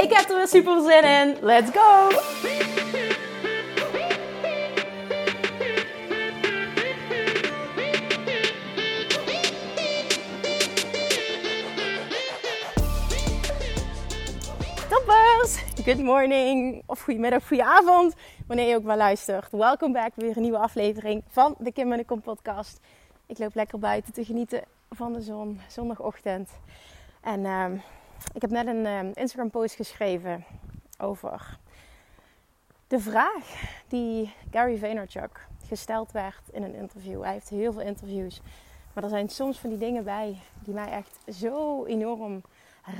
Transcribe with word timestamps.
Ik 0.00 0.12
heb 0.12 0.28
er 0.28 0.36
weer 0.36 0.48
super 0.48 0.82
zin 0.82 1.04
in. 1.04 1.36
Let's 1.40 1.70
go! 1.70 2.08
Toppers! 14.88 15.64
Good 15.84 16.02
morning, 16.02 16.82
of 16.86 17.00
goedemiddag, 17.02 17.46
goedenavond, 17.46 18.14
wanneer 18.46 18.68
je 18.68 18.76
ook 18.76 18.82
maar 18.82 18.96
luistert. 18.96 19.50
Welkom 19.50 19.92
back, 19.92 20.12
weer 20.14 20.36
een 20.36 20.42
nieuwe 20.42 20.58
aflevering 20.58 21.22
van 21.28 21.54
de 21.58 21.72
Kim 21.72 21.92
en 21.92 21.98
de 21.98 22.04
Kom 22.04 22.20
podcast. 22.20 22.80
Ik 23.26 23.38
loop 23.38 23.54
lekker 23.54 23.78
buiten 23.78 24.12
te 24.12 24.24
genieten 24.24 24.62
van 24.90 25.12
de 25.12 25.20
zon, 25.20 25.60
zondagochtend. 25.68 26.50
En 27.20 27.40
uh, 27.40 27.64
ik 28.32 28.40
heb 28.40 28.50
net 28.50 28.66
een 28.66 28.84
uh, 28.84 29.00
Instagram 29.14 29.50
post 29.50 29.74
geschreven 29.74 30.44
over 30.98 31.58
de 32.86 33.00
vraag 33.00 33.72
die 33.88 34.32
Gary 34.50 34.78
Vaynerchuk 34.78 35.46
gesteld 35.66 36.12
werd 36.12 36.42
in 36.52 36.62
een 36.62 36.74
interview. 36.74 37.22
Hij 37.22 37.32
heeft 37.32 37.48
heel 37.48 37.72
veel 37.72 37.82
interviews, 37.82 38.40
maar 38.92 39.04
er 39.04 39.10
zijn 39.10 39.28
soms 39.28 39.58
van 39.58 39.70
die 39.70 39.78
dingen 39.78 40.04
bij 40.04 40.38
die 40.62 40.74
mij 40.74 40.90
echt 40.90 41.18
zo 41.34 41.84
enorm 41.84 42.42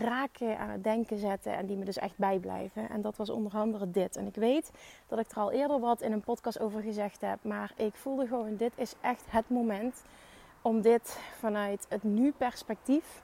raken, 0.01 0.59
aan 0.59 0.69
het 0.69 0.85
denken 0.85 1.19
zetten 1.19 1.57
en 1.57 1.67
die 1.67 1.77
me 1.77 1.85
dus 1.85 1.99
echt 1.99 2.17
bijblijven. 2.17 2.91
En 2.91 3.01
dat 3.01 3.17
was 3.17 3.31
onder 3.31 3.53
andere 3.53 3.91
dit. 3.91 4.17
En 4.17 4.27
ik 4.27 4.35
weet 4.35 4.71
dat 5.07 5.19
ik 5.19 5.31
er 5.31 5.37
al 5.37 5.53
eerder 5.53 5.81
wat 5.81 6.01
in 6.01 6.13
een 6.13 6.21
podcast 6.21 6.61
over 6.61 6.83
gezegd 6.83 7.21
heb, 7.21 7.39
maar 7.43 7.73
ik 7.77 7.95
voelde 7.95 8.27
gewoon: 8.27 8.57
dit 8.57 8.73
is 8.75 8.95
echt 9.01 9.25
het 9.29 9.49
moment 9.49 10.03
om 10.63 10.81
dit 10.81 11.19
vanuit 11.39 11.87
het 11.89 12.03
nu-perspectief 12.03 13.23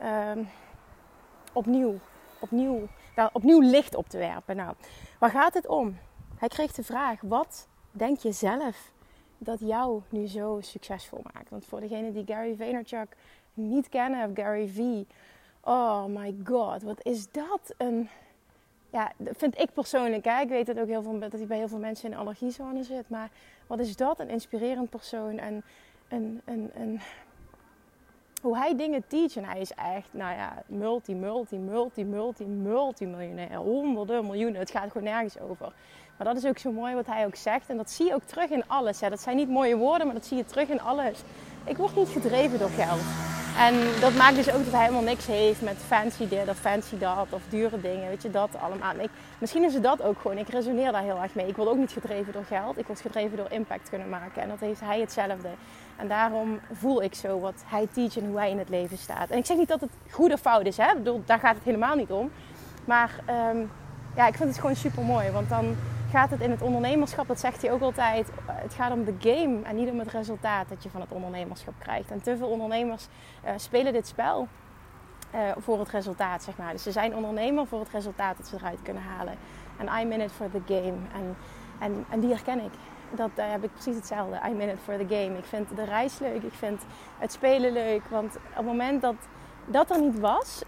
uh, 0.00 0.30
opnieuw, 1.56 1.98
opnieuw, 2.38 2.86
daar 3.14 3.30
opnieuw 3.32 3.60
licht 3.60 3.94
op 3.94 4.08
te 4.08 4.18
werpen. 4.18 4.56
Nou, 4.56 4.74
waar 5.18 5.30
gaat 5.30 5.54
het 5.54 5.66
om? 5.66 5.98
Hij 6.36 6.48
kreeg 6.48 6.72
de 6.72 6.84
vraag: 6.84 7.20
wat 7.20 7.68
denk 7.90 8.18
je 8.18 8.32
zelf 8.32 8.92
dat 9.38 9.60
jou 9.60 10.02
nu 10.08 10.26
zo 10.26 10.58
succesvol 10.60 11.20
maakt? 11.34 11.50
Want 11.50 11.64
voor 11.64 11.80
degenen 11.80 12.12
die 12.12 12.26
Gary 12.26 12.56
Vaynerchuk 12.56 13.16
niet 13.54 13.88
kennen, 13.88 14.28
of 14.28 14.30
Gary 14.34 14.68
V 14.68 15.04
Oh 15.66 16.04
my 16.04 16.34
god, 16.44 16.82
wat 16.82 17.04
is 17.04 17.30
dat 17.30 17.74
een... 17.76 18.08
Ja, 18.92 19.12
dat 19.16 19.36
vind 19.36 19.58
ik 19.58 19.72
persoonlijk. 19.72 20.24
Hè? 20.24 20.40
Ik 20.40 20.48
weet 20.48 20.66
het 20.66 20.78
ook 20.78 20.86
heel 20.86 21.02
veel, 21.02 21.18
dat 21.18 21.32
hij 21.32 21.46
bij 21.46 21.56
heel 21.56 21.68
veel 21.68 21.78
mensen 21.78 22.10
in 22.10 22.16
allergiezone 22.16 22.82
zit. 22.82 23.08
Maar 23.08 23.30
wat 23.66 23.78
is 23.78 23.96
dat 23.96 24.20
een 24.20 24.28
inspirerend 24.28 24.90
persoon. 24.90 25.38
En, 25.38 25.64
en, 26.08 26.42
en, 26.44 26.70
en 26.74 27.00
hoe 28.42 28.56
hij 28.56 28.76
dingen 28.76 29.04
teach. 29.06 29.36
En 29.36 29.44
hij 29.44 29.60
is 29.60 29.72
echt, 29.72 30.08
nou 30.10 30.34
ja, 30.34 30.62
multi, 30.66 31.14
multi, 31.14 31.56
multi, 31.56 32.04
multi, 32.04 32.44
multi 32.44 33.06
miljonair. 33.06 33.56
Honderden 33.56 34.26
miljoenen. 34.26 34.60
Het 34.60 34.70
gaat 34.70 34.92
gewoon 34.92 35.08
nergens 35.08 35.38
over. 35.38 35.72
Maar 36.16 36.26
dat 36.26 36.36
is 36.36 36.46
ook 36.46 36.58
zo 36.58 36.72
mooi 36.72 36.94
wat 36.94 37.06
hij 37.06 37.26
ook 37.26 37.36
zegt. 37.36 37.68
En 37.68 37.76
dat 37.76 37.90
zie 37.90 38.06
je 38.06 38.14
ook 38.14 38.24
terug 38.24 38.50
in 38.50 38.68
alles. 38.68 39.00
Hè. 39.00 39.08
Dat 39.10 39.20
zijn 39.20 39.36
niet 39.36 39.48
mooie 39.48 39.76
woorden, 39.76 40.06
maar 40.06 40.14
dat 40.14 40.26
zie 40.26 40.36
je 40.36 40.44
terug 40.44 40.68
in 40.68 40.80
alles. 40.80 41.18
Ik 41.64 41.76
word 41.76 41.96
niet 41.96 42.08
gedreven 42.08 42.58
door 42.58 42.70
geld. 42.70 43.00
En 43.58 43.74
dat 44.00 44.14
maakt 44.14 44.36
dus 44.36 44.50
ook 44.50 44.64
dat 44.64 44.72
hij 44.72 44.82
helemaal 44.82 45.02
niks 45.02 45.26
heeft 45.26 45.62
met 45.62 45.76
fancy 45.86 46.28
dit 46.28 46.48
of 46.48 46.58
fancy 46.58 46.98
dat 46.98 47.26
of 47.30 47.42
dure 47.48 47.80
dingen. 47.80 48.08
Weet 48.08 48.22
je, 48.22 48.30
dat 48.30 48.50
allemaal. 48.60 48.94
Ik, 48.98 49.10
misschien 49.38 49.64
is 49.64 49.74
het 49.74 49.82
dat 49.82 50.02
ook 50.02 50.20
gewoon. 50.20 50.38
Ik 50.38 50.48
resoneer 50.48 50.92
daar 50.92 51.02
heel 51.02 51.22
erg 51.22 51.34
mee. 51.34 51.46
Ik 51.46 51.56
word 51.56 51.68
ook 51.68 51.76
niet 51.76 51.92
gedreven 51.92 52.32
door 52.32 52.44
geld. 52.44 52.78
Ik 52.78 52.86
word 52.86 53.00
gedreven 53.00 53.36
door 53.36 53.50
impact 53.50 53.88
kunnen 53.88 54.08
maken. 54.08 54.42
En 54.42 54.48
dat 54.48 54.60
heeft 54.60 54.80
hij 54.80 55.00
hetzelfde. 55.00 55.48
En 55.96 56.08
daarom 56.08 56.60
voel 56.72 57.02
ik 57.02 57.14
zo 57.14 57.40
wat 57.40 57.64
hij 57.66 57.86
teach 57.92 58.16
en 58.16 58.26
hoe 58.26 58.38
hij 58.38 58.50
in 58.50 58.58
het 58.58 58.68
leven 58.68 58.98
staat. 58.98 59.30
En 59.30 59.38
ik 59.38 59.46
zeg 59.46 59.56
niet 59.56 59.68
dat 59.68 59.80
het 59.80 59.90
goed 60.10 60.32
of 60.32 60.40
fout 60.40 60.66
is. 60.66 60.76
Hè? 60.76 60.90
Ik 60.90 60.96
bedoel, 60.96 61.22
daar 61.24 61.38
gaat 61.38 61.54
het 61.54 61.64
helemaal 61.64 61.94
niet 61.94 62.10
om. 62.10 62.30
Maar 62.84 63.10
um, 63.50 63.70
ja, 64.16 64.26
ik 64.26 64.34
vind 64.34 64.48
het 64.48 64.58
gewoon 64.58 64.76
super 64.76 65.02
mooi. 65.02 65.30
Want 65.30 65.48
dan 65.48 65.76
gaat 66.10 66.30
het 66.30 66.40
in 66.40 66.50
het 66.50 66.62
ondernemerschap, 66.62 67.26
dat 67.26 67.40
zegt 67.40 67.62
hij 67.62 67.72
ook 67.72 67.80
altijd, 67.80 68.30
het 68.46 68.74
gaat 68.74 68.92
om 68.92 69.04
de 69.04 69.14
game 69.18 69.62
en 69.62 69.76
niet 69.76 69.90
om 69.90 69.98
het 69.98 70.10
resultaat 70.10 70.68
dat 70.68 70.82
je 70.82 70.90
van 70.90 71.00
het 71.00 71.12
ondernemerschap 71.12 71.74
krijgt. 71.78 72.10
En 72.10 72.22
te 72.22 72.36
veel 72.36 72.48
ondernemers 72.48 73.08
uh, 73.44 73.50
spelen 73.56 73.92
dit 73.92 74.06
spel 74.06 74.48
uh, 75.34 75.40
voor 75.56 75.78
het 75.78 75.88
resultaat, 75.88 76.42
zeg 76.42 76.56
maar. 76.56 76.72
Dus 76.72 76.82
ze 76.82 76.92
zijn 76.92 77.14
ondernemer 77.14 77.66
voor 77.66 77.80
het 77.80 77.90
resultaat 77.90 78.36
dat 78.36 78.46
ze 78.46 78.56
eruit 78.56 78.82
kunnen 78.82 79.02
halen. 79.02 79.34
En 79.76 80.00
I'm 80.00 80.12
in 80.12 80.20
it 80.20 80.32
for 80.32 80.50
the 80.50 80.74
game. 80.74 80.96
En, 81.78 82.04
en 82.10 82.20
die 82.20 82.30
herken 82.30 82.60
ik. 82.60 82.72
Dat 83.10 83.30
daar 83.34 83.50
heb 83.50 83.64
ik 83.64 83.72
precies 83.72 83.96
hetzelfde. 83.96 84.40
I'm 84.48 84.60
in 84.60 84.68
it 84.68 84.78
for 84.84 84.96
the 84.96 85.14
game. 85.14 85.38
Ik 85.38 85.44
vind 85.44 85.76
de 85.76 85.84
reis 85.84 86.18
leuk. 86.18 86.42
Ik 86.42 86.54
vind 86.54 86.82
het 87.18 87.32
spelen 87.32 87.72
leuk. 87.72 88.02
Want 88.08 88.36
op 88.36 88.56
het 88.56 88.66
moment 88.66 89.02
dat 89.02 89.14
dat 89.66 89.90
er 89.90 90.00
niet 90.00 90.18
was, 90.18 90.62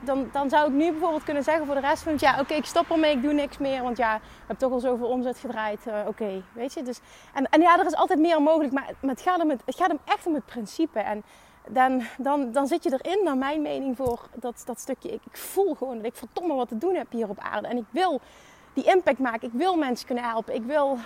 dan, 0.00 0.28
dan 0.32 0.48
zou 0.48 0.68
ik 0.68 0.72
nu 0.72 0.90
bijvoorbeeld 0.90 1.24
kunnen 1.24 1.42
zeggen 1.42 1.66
voor 1.66 1.74
de 1.74 1.80
rest 1.80 2.02
van 2.02 2.12
het 2.12 2.20
jaar: 2.20 2.40
Oké, 2.40 2.54
ik 2.54 2.64
stop 2.64 2.90
ermee, 2.90 3.16
ik 3.16 3.22
doe 3.22 3.32
niks 3.32 3.58
meer. 3.58 3.82
Want 3.82 3.96
ja, 3.96 4.14
ik 4.14 4.22
heb 4.46 4.58
toch 4.58 4.72
al 4.72 4.80
zoveel 4.80 5.08
omzet 5.08 5.38
gedraaid. 5.38 5.86
Uh, 5.86 5.94
Oké, 6.06 6.42
weet 6.52 6.72
je. 6.72 6.82
Dus, 6.82 7.00
en, 7.34 7.48
en 7.48 7.60
ja, 7.60 7.78
er 7.78 7.86
is 7.86 7.94
altijd 7.94 8.18
meer 8.18 8.42
mogelijk. 8.42 8.72
Maar, 8.72 8.90
maar 9.00 9.10
het, 9.10 9.22
gaat 9.22 9.38
hem 9.38 9.50
het 9.50 9.60
gaat 9.66 9.88
hem 9.88 9.98
echt 10.04 10.26
om 10.26 10.34
het 10.34 10.46
principe. 10.46 10.98
En 10.98 11.22
dan, 11.68 12.02
dan, 12.18 12.52
dan 12.52 12.66
zit 12.66 12.82
je 12.82 12.98
erin, 13.00 13.24
naar 13.24 13.36
mijn 13.36 13.62
mening, 13.62 13.96
voor 13.96 14.20
dat, 14.34 14.62
dat 14.64 14.80
stukje. 14.80 15.12
Ik, 15.12 15.20
ik 15.30 15.36
voel 15.36 15.74
gewoon 15.74 15.96
dat 15.96 16.06
ik 16.06 16.14
verdomme 16.14 16.54
wat 16.54 16.68
te 16.68 16.78
doen 16.78 16.94
heb 16.94 17.10
hier 17.10 17.28
op 17.28 17.38
aarde. 17.38 17.68
En 17.68 17.76
ik 17.76 17.86
wil 17.90 18.20
die 18.76 18.84
impact 18.84 19.18
maken. 19.18 19.48
Ik 19.48 19.54
wil 19.54 19.76
mensen 19.76 20.06
kunnen 20.06 20.24
helpen. 20.24 20.54
Ik 20.54 20.62
wil, 20.62 20.98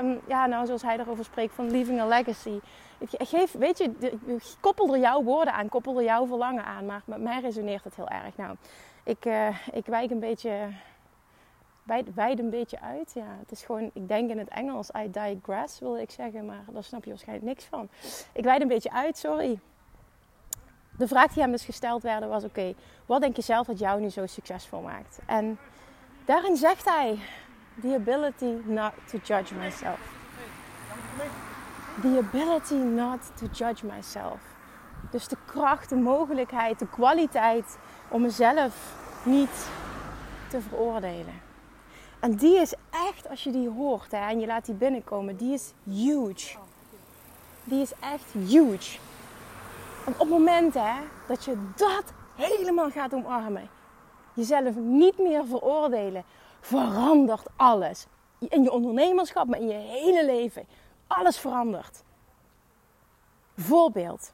um, 0.00 0.20
ja, 0.28 0.46
nou, 0.46 0.66
zoals 0.66 0.82
hij 0.82 0.98
erover 0.98 1.24
spreekt, 1.24 1.54
van 1.54 1.70
leaving 1.70 2.00
a 2.00 2.06
legacy. 2.06 2.60
Ik 2.98 3.08
geef, 3.28 3.52
weet 3.52 3.78
je, 3.78 3.84
ik 4.26 4.42
koppel 4.60 4.94
er 4.94 5.00
jouw 5.00 5.22
woorden 5.22 5.52
aan, 5.52 5.68
koppel 5.68 5.96
er 5.96 6.04
jouw 6.04 6.26
verlangen 6.26 6.64
aan. 6.64 6.86
Maar 6.86 7.02
met 7.04 7.20
mij 7.20 7.40
resoneert 7.40 7.84
het 7.84 7.96
heel 7.96 8.08
erg. 8.08 8.36
Nou, 8.36 8.56
ik, 9.04 9.24
uh, 9.24 9.48
ik 9.72 9.86
wijk 9.86 10.10
een 10.10 10.20
beetje, 10.20 10.68
wijd, 12.14 12.38
een 12.38 12.50
beetje 12.50 12.80
uit. 12.80 13.12
Ja, 13.14 13.36
het 13.40 13.50
is 13.50 13.62
gewoon, 13.62 13.90
ik 13.92 14.08
denk 14.08 14.30
in 14.30 14.38
het 14.38 14.48
Engels, 14.48 14.90
I 15.04 15.10
digress 15.10 15.78
wil 15.78 15.96
ik 15.96 16.10
zeggen. 16.10 16.46
Maar 16.46 16.64
daar 16.70 16.84
snap 16.84 17.04
je 17.04 17.10
waarschijnlijk 17.10 17.48
niks 17.48 17.64
van. 17.64 17.88
Ik 18.32 18.44
wijd 18.44 18.60
een 18.60 18.68
beetje 18.68 18.92
uit, 18.92 19.18
sorry. 19.18 19.58
De 20.98 21.08
vraag 21.08 21.32
die 21.32 21.42
hem 21.42 21.52
dus 21.52 21.64
gesteld 21.64 22.02
werd 22.02 22.26
was, 22.26 22.44
oké, 22.44 22.74
wat 23.06 23.20
denk 23.20 23.36
je 23.36 23.42
zelf 23.42 23.66
dat 23.66 23.78
jou 23.78 24.00
nu 24.00 24.08
zo 24.08 24.26
succesvol 24.26 24.80
maakt? 24.80 25.18
En 25.26 25.58
daarin 26.26 26.56
zegt 26.56 26.84
hij, 26.84 27.18
the 27.80 27.94
ability 27.94 28.54
not 28.64 28.92
to 29.10 29.18
judge 29.22 29.54
myself. 29.54 29.98
The 32.00 32.18
ability 32.18 32.74
not 32.74 33.20
to 33.34 33.46
judge 33.52 33.86
myself. 33.86 34.40
Dus 35.10 35.28
de 35.28 35.36
kracht, 35.46 35.88
de 35.88 35.96
mogelijkheid, 35.96 36.78
de 36.78 36.88
kwaliteit 36.88 37.78
om 38.08 38.20
mezelf 38.22 38.94
niet 39.22 39.68
te 40.48 40.60
veroordelen. 40.60 41.40
En 42.20 42.34
die 42.34 42.60
is 42.60 42.74
echt, 42.90 43.28
als 43.28 43.44
je 43.44 43.50
die 43.50 43.68
hoort 43.68 44.10
hè, 44.10 44.28
en 44.28 44.40
je 44.40 44.46
laat 44.46 44.64
die 44.66 44.74
binnenkomen, 44.74 45.36
die 45.36 45.52
is 45.52 45.72
huge. 45.84 46.56
Die 47.64 47.82
is 47.82 47.92
echt 48.00 48.32
huge. 48.32 48.98
En 50.06 50.12
op 50.12 50.18
het 50.18 50.28
moment 50.28 50.74
hè, 50.74 50.94
dat 51.26 51.44
je 51.44 51.56
dat 51.76 52.04
helemaal 52.34 52.90
gaat 52.90 53.14
omarmen, 53.14 53.68
jezelf 54.36 54.74
niet 54.74 55.18
meer 55.18 55.46
veroordelen, 55.46 56.24
verandert 56.60 57.46
alles. 57.56 58.06
In 58.38 58.62
je 58.62 58.72
ondernemerschap, 58.72 59.46
maar 59.46 59.58
in 59.60 59.68
je 59.68 59.74
hele 59.74 60.24
leven. 60.24 60.66
Alles 61.06 61.38
verandert. 61.38 62.02
Voorbeeld. 63.56 64.32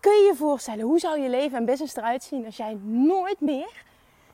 Kun 0.00 0.12
je 0.12 0.24
je 0.24 0.34
voorstellen, 0.36 0.84
hoe 0.84 0.98
zou 0.98 1.20
je 1.20 1.28
leven 1.28 1.58
en 1.58 1.64
business 1.64 1.96
eruit 1.96 2.22
zien 2.22 2.44
als 2.44 2.56
jij 2.56 2.78
nooit 2.82 3.40
meer 3.40 3.84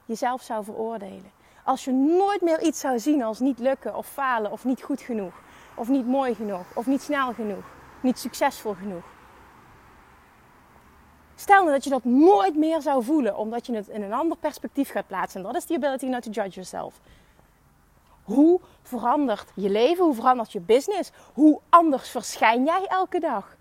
jezelf 0.05 0.43
zou 0.43 0.65
veroordelen? 0.65 1.31
Als 1.65 1.85
je 1.85 1.93
nooit 1.93 2.41
meer 2.41 2.63
iets 2.63 2.81
zou 2.81 2.99
zien 2.99 3.23
als 3.23 3.39
niet 3.39 3.59
lukken 3.59 3.97
of 3.97 4.07
falen 4.07 4.53
of 4.53 4.65
niet 4.65 4.83
goed 4.83 5.01
genoeg. 5.01 5.35
Of 5.75 5.89
niet 5.89 6.07
mooi 6.07 6.35
genoeg 6.35 6.67
of 6.75 6.87
niet 6.87 7.03
snel 7.03 7.33
genoeg. 7.33 7.65
Niet 8.01 8.19
succesvol 8.19 8.75
genoeg. 8.75 9.05
Stel 11.41 11.61
nou 11.61 11.71
dat 11.71 11.85
je 11.85 11.91
dat 11.91 12.05
nooit 12.05 12.57
meer 12.57 12.81
zou 12.81 13.05
voelen, 13.05 13.37
omdat 13.37 13.67
je 13.67 13.75
het 13.75 13.89
in 13.89 14.03
een 14.03 14.13
ander 14.13 14.37
perspectief 14.37 14.91
gaat 14.91 15.07
plaatsen. 15.07 15.41
En 15.41 15.47
dat 15.47 15.57
is 15.57 15.65
the 15.65 15.75
ability 15.75 16.07
not 16.07 16.23
to 16.23 16.31
judge 16.31 16.51
yourself. 16.51 17.01
Hoe 18.23 18.61
verandert 18.83 19.53
je 19.55 19.71
leven? 19.71 20.05
Hoe 20.05 20.15
verandert 20.15 20.53
je 20.53 20.61
business? 20.61 21.11
Hoe 21.33 21.61
anders 21.69 22.11
verschijn 22.11 22.65
jij 22.65 22.87
elke 22.89 23.21
dag? 23.21 23.57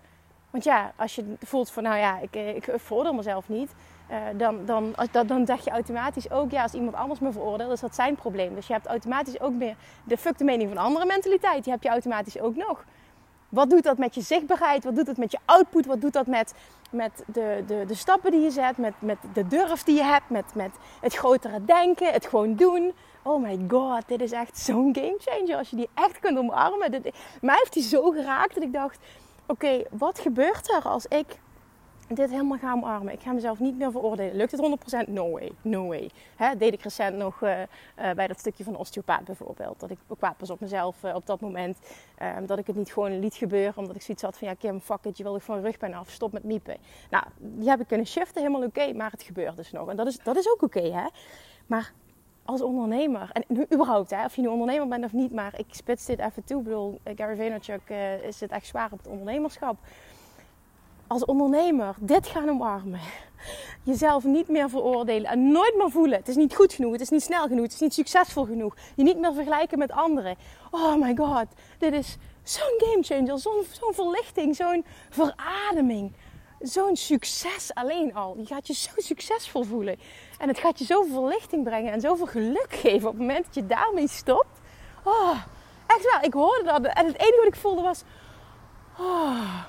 Want 0.50 0.64
ja, 0.64 0.92
als 0.96 1.14
je 1.14 1.34
voelt 1.40 1.70
van, 1.70 1.82
nou 1.82 1.98
ja, 1.98 2.18
ik, 2.18 2.34
ik 2.34 2.72
vorder 2.76 3.14
mezelf 3.14 3.48
niet. 3.48 3.70
uh, 4.10 4.16
dan, 4.36 4.64
dan, 4.64 4.94
dan, 5.26 5.46
zeg 5.46 5.64
je 5.64 5.70
automatisch 5.70 6.30
ook, 6.30 6.50
ja, 6.50 6.62
als 6.62 6.74
iemand 6.74 6.96
anders 6.96 7.20
me 7.20 7.32
veroordeelt, 7.32 7.72
is 7.72 7.80
dat 7.80 7.94
zijn 7.94 8.14
probleem. 8.14 8.54
Dus 8.54 8.66
je 8.66 8.72
hebt 8.72 8.86
automatisch 8.86 9.40
ook 9.40 9.52
meer 9.52 9.76
de 10.04 10.16
fuck 10.16 10.38
de 10.38 10.44
mening 10.44 10.68
van 10.68 10.84
andere 10.84 11.06
mentaliteit. 11.06 11.64
Die 11.64 11.72
heb 11.72 11.82
je 11.82 11.88
automatisch 11.88 12.40
ook 12.40 12.56
nog. 12.56 12.84
Wat 13.48 13.70
doet 13.70 13.82
dat 13.82 13.98
met 13.98 14.14
je 14.14 14.20
zichtbaarheid? 14.20 14.84
Wat 14.84 14.96
doet 14.96 15.06
dat 15.06 15.16
met 15.16 15.30
je 15.30 15.38
output? 15.44 15.86
Wat 15.86 16.00
doet 16.00 16.12
dat 16.12 16.26
met, 16.26 16.54
met 16.90 17.22
de, 17.26 17.64
de, 17.66 17.84
de 17.86 17.94
stappen 17.94 18.30
die 18.30 18.40
je 18.40 18.50
zet? 18.50 18.76
Met, 18.76 18.94
met 18.98 19.18
de 19.32 19.46
durf 19.46 19.82
die 19.82 19.96
je 19.96 20.02
hebt? 20.02 20.30
Met, 20.30 20.54
met 20.54 20.70
het 21.00 21.14
grotere 21.14 21.64
denken? 21.64 22.12
Het 22.12 22.26
gewoon 22.26 22.54
doen? 22.54 22.92
Oh 23.22 23.42
my 23.42 23.64
god, 23.68 24.02
dit 24.06 24.20
is 24.20 24.32
echt 24.32 24.58
zo'n 24.58 24.94
game 24.94 25.16
changer. 25.18 25.56
Als 25.56 25.70
je 25.70 25.76
die 25.76 25.88
echt 25.94 26.18
kunt 26.18 26.38
omarmen. 26.38 26.90
Dit, 26.90 27.14
mij 27.40 27.56
heeft 27.58 27.72
die 27.72 27.82
zo 27.82 28.10
geraakt 28.10 28.54
dat 28.54 28.62
ik 28.62 28.72
dacht... 28.72 28.98
Oké, 29.46 29.82
wat 29.90 30.18
gebeurt 30.18 30.70
er 30.70 30.82
als 30.82 31.06
ik 31.06 31.26
dit 32.16 32.30
helemaal 32.30 32.58
ga 32.58 32.72
omarmen. 32.72 33.12
Ik 33.12 33.20
ga 33.20 33.32
mezelf 33.32 33.58
niet 33.58 33.78
meer 33.78 33.90
veroordelen. 33.90 34.36
Lukt 34.36 34.52
het 34.52 35.06
100%? 35.06 35.08
No 35.08 35.30
way. 35.30 35.52
No 35.62 35.86
way. 35.86 36.10
Hè, 36.36 36.56
deed 36.56 36.72
ik 36.72 36.82
recent 36.82 37.16
nog 37.16 37.40
uh, 37.42 37.60
uh, 37.60 38.10
bij 38.10 38.26
dat 38.26 38.38
stukje 38.38 38.64
van 38.64 38.76
osteopaat 38.76 39.24
bijvoorbeeld. 39.24 39.80
Dat 39.80 39.90
ik 39.90 39.98
kwaad 40.18 40.34
was 40.38 40.50
op 40.50 40.60
mezelf 40.60 41.04
uh, 41.04 41.14
op 41.14 41.26
dat 41.26 41.40
moment. 41.40 41.78
Ehm, 42.16 42.46
dat 42.46 42.58
ik 42.58 42.66
het 42.66 42.76
niet 42.76 42.92
gewoon 42.92 43.18
liet 43.18 43.34
gebeuren. 43.34 43.76
Omdat 43.76 43.96
ik 43.96 44.02
zoiets 44.02 44.22
had 44.22 44.38
van 44.38 44.48
ja 44.48 44.54
Kim, 44.54 44.80
fuck 44.80 45.04
it. 45.04 45.16
Je 45.16 45.22
wil 45.22 45.40
van 45.40 45.60
rugpijn 45.60 45.94
af. 45.94 46.10
Stop 46.10 46.32
met 46.32 46.44
miepen. 46.44 46.76
Nou, 47.10 47.24
die 47.38 47.68
heb 47.68 47.80
ik 47.80 47.86
kunnen 47.86 48.06
shiften. 48.06 48.42
Helemaal 48.42 48.66
oké. 48.66 48.92
maar 48.92 49.10
het 49.10 49.22
gebeurt 49.22 49.56
dus 49.56 49.72
nog. 49.72 49.88
En 49.88 49.96
dat 49.96 50.06
is, 50.06 50.18
dat 50.18 50.36
is 50.36 50.50
ook 50.50 50.62
oké 50.62 50.80
hè. 50.82 51.06
Maar 51.66 51.92
als 52.44 52.62
ondernemer, 52.62 53.30
en 53.32 53.44
nu 53.48 53.66
überhaupt, 53.72 54.10
hè, 54.10 54.24
of 54.24 54.36
je 54.36 54.42
nu 54.42 54.48
ondernemer 54.48 54.88
bent 54.88 55.04
of 55.04 55.12
niet, 55.12 55.32
maar 55.32 55.58
ik 55.58 55.66
spits 55.70 56.06
dit 56.06 56.18
even 56.18 56.44
toe. 56.44 56.58
Ik 56.58 56.64
bedoel, 56.64 57.00
Gary 57.14 57.36
Vaynerchuk 57.36 57.88
is 58.22 58.40
het 58.40 58.50
echt 58.50 58.66
zwaar 58.66 58.92
op 58.92 58.98
het 58.98 59.06
ondernemerschap 59.06 59.76
als 61.08 61.24
ondernemer 61.24 61.94
dit 62.00 62.26
gaan 62.26 62.48
omarmen. 62.48 63.00
Jezelf 63.82 64.24
niet 64.24 64.48
meer 64.48 64.68
veroordelen 64.68 65.30
en 65.30 65.50
nooit 65.52 65.76
meer 65.76 65.90
voelen. 65.90 66.18
Het 66.18 66.28
is 66.28 66.36
niet 66.36 66.54
goed 66.54 66.72
genoeg, 66.72 66.92
het 66.92 67.00
is 67.00 67.08
niet 67.08 67.22
snel 67.22 67.46
genoeg, 67.46 67.62
het 67.62 67.72
is 67.72 67.80
niet 67.80 67.94
succesvol 67.94 68.44
genoeg. 68.44 68.76
Je 68.96 69.02
niet 69.02 69.18
meer 69.18 69.32
vergelijken 69.32 69.78
met 69.78 69.92
anderen. 69.92 70.36
Oh 70.70 70.94
my 70.94 71.16
god, 71.16 71.46
dit 71.78 71.92
is 71.92 72.16
zo'n 72.42 72.74
game 72.78 73.02
changer, 73.02 73.38
zo'n 73.38 73.64
zo'n 73.70 73.94
verlichting, 73.94 74.56
zo'n 74.56 74.84
verademing. 75.10 76.12
Zo'n 76.60 76.96
succes 76.96 77.74
alleen 77.74 78.14
al. 78.14 78.36
Je 78.38 78.46
gaat 78.46 78.66
je 78.66 78.74
zo 78.74 78.90
succesvol 78.96 79.62
voelen. 79.62 79.98
En 80.38 80.48
het 80.48 80.58
gaat 80.58 80.78
je 80.78 80.84
zoveel 80.84 81.12
verlichting 81.12 81.64
brengen 81.64 81.92
en 81.92 82.00
zoveel 82.00 82.26
geluk 82.26 82.68
geven 82.68 83.08
op 83.08 83.18
het 83.18 83.26
moment 83.26 83.44
dat 83.44 83.54
je 83.54 83.66
daarmee 83.66 84.08
stopt. 84.08 84.60
Oh, 85.04 85.36
echt 85.86 86.12
wel. 86.12 86.22
Ik 86.22 86.32
hoorde 86.32 86.64
dat 86.64 86.84
en 86.84 87.06
het 87.06 87.20
enige 87.20 87.36
wat 87.36 87.46
ik 87.46 87.60
voelde 87.60 87.82
was... 87.82 88.02
Oh, 88.98 89.64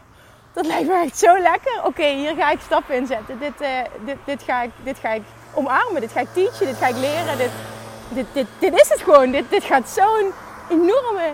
dat 0.60 0.68
lijkt 0.68 0.88
me 0.88 1.02
echt 1.04 1.18
zo 1.18 1.38
lekker. 1.38 1.82
Oké, 1.86 2.06
hier 2.06 2.36
ga 2.36 2.52
ik 2.52 2.60
stappen 2.60 2.96
in 2.96 3.08
zetten. 3.08 3.40
Dit, 3.40 3.62
uh, 3.62 3.68
dit, 4.06 4.18
dit, 4.26 4.44
ga 4.44 4.62
ik, 4.62 4.72
dit 4.84 4.98
ga 5.00 5.10
ik 5.10 5.22
omarmen. 5.54 6.02
Dit 6.02 6.12
ga 6.12 6.20
ik 6.20 6.34
teachen. 6.34 6.66
Dit 6.66 6.76
ga 6.76 6.88
ik 6.88 6.96
leren. 6.96 7.38
Dit, 7.38 8.26
dit, 8.34 8.48
dit, 8.60 8.74
is 8.82 8.90
het 8.90 9.02
gewoon. 9.02 9.32
Dit, 9.32 9.50
dit 9.50 9.64
gaat 9.64 9.90
zo'n 9.90 10.32
enorme, 10.70 11.34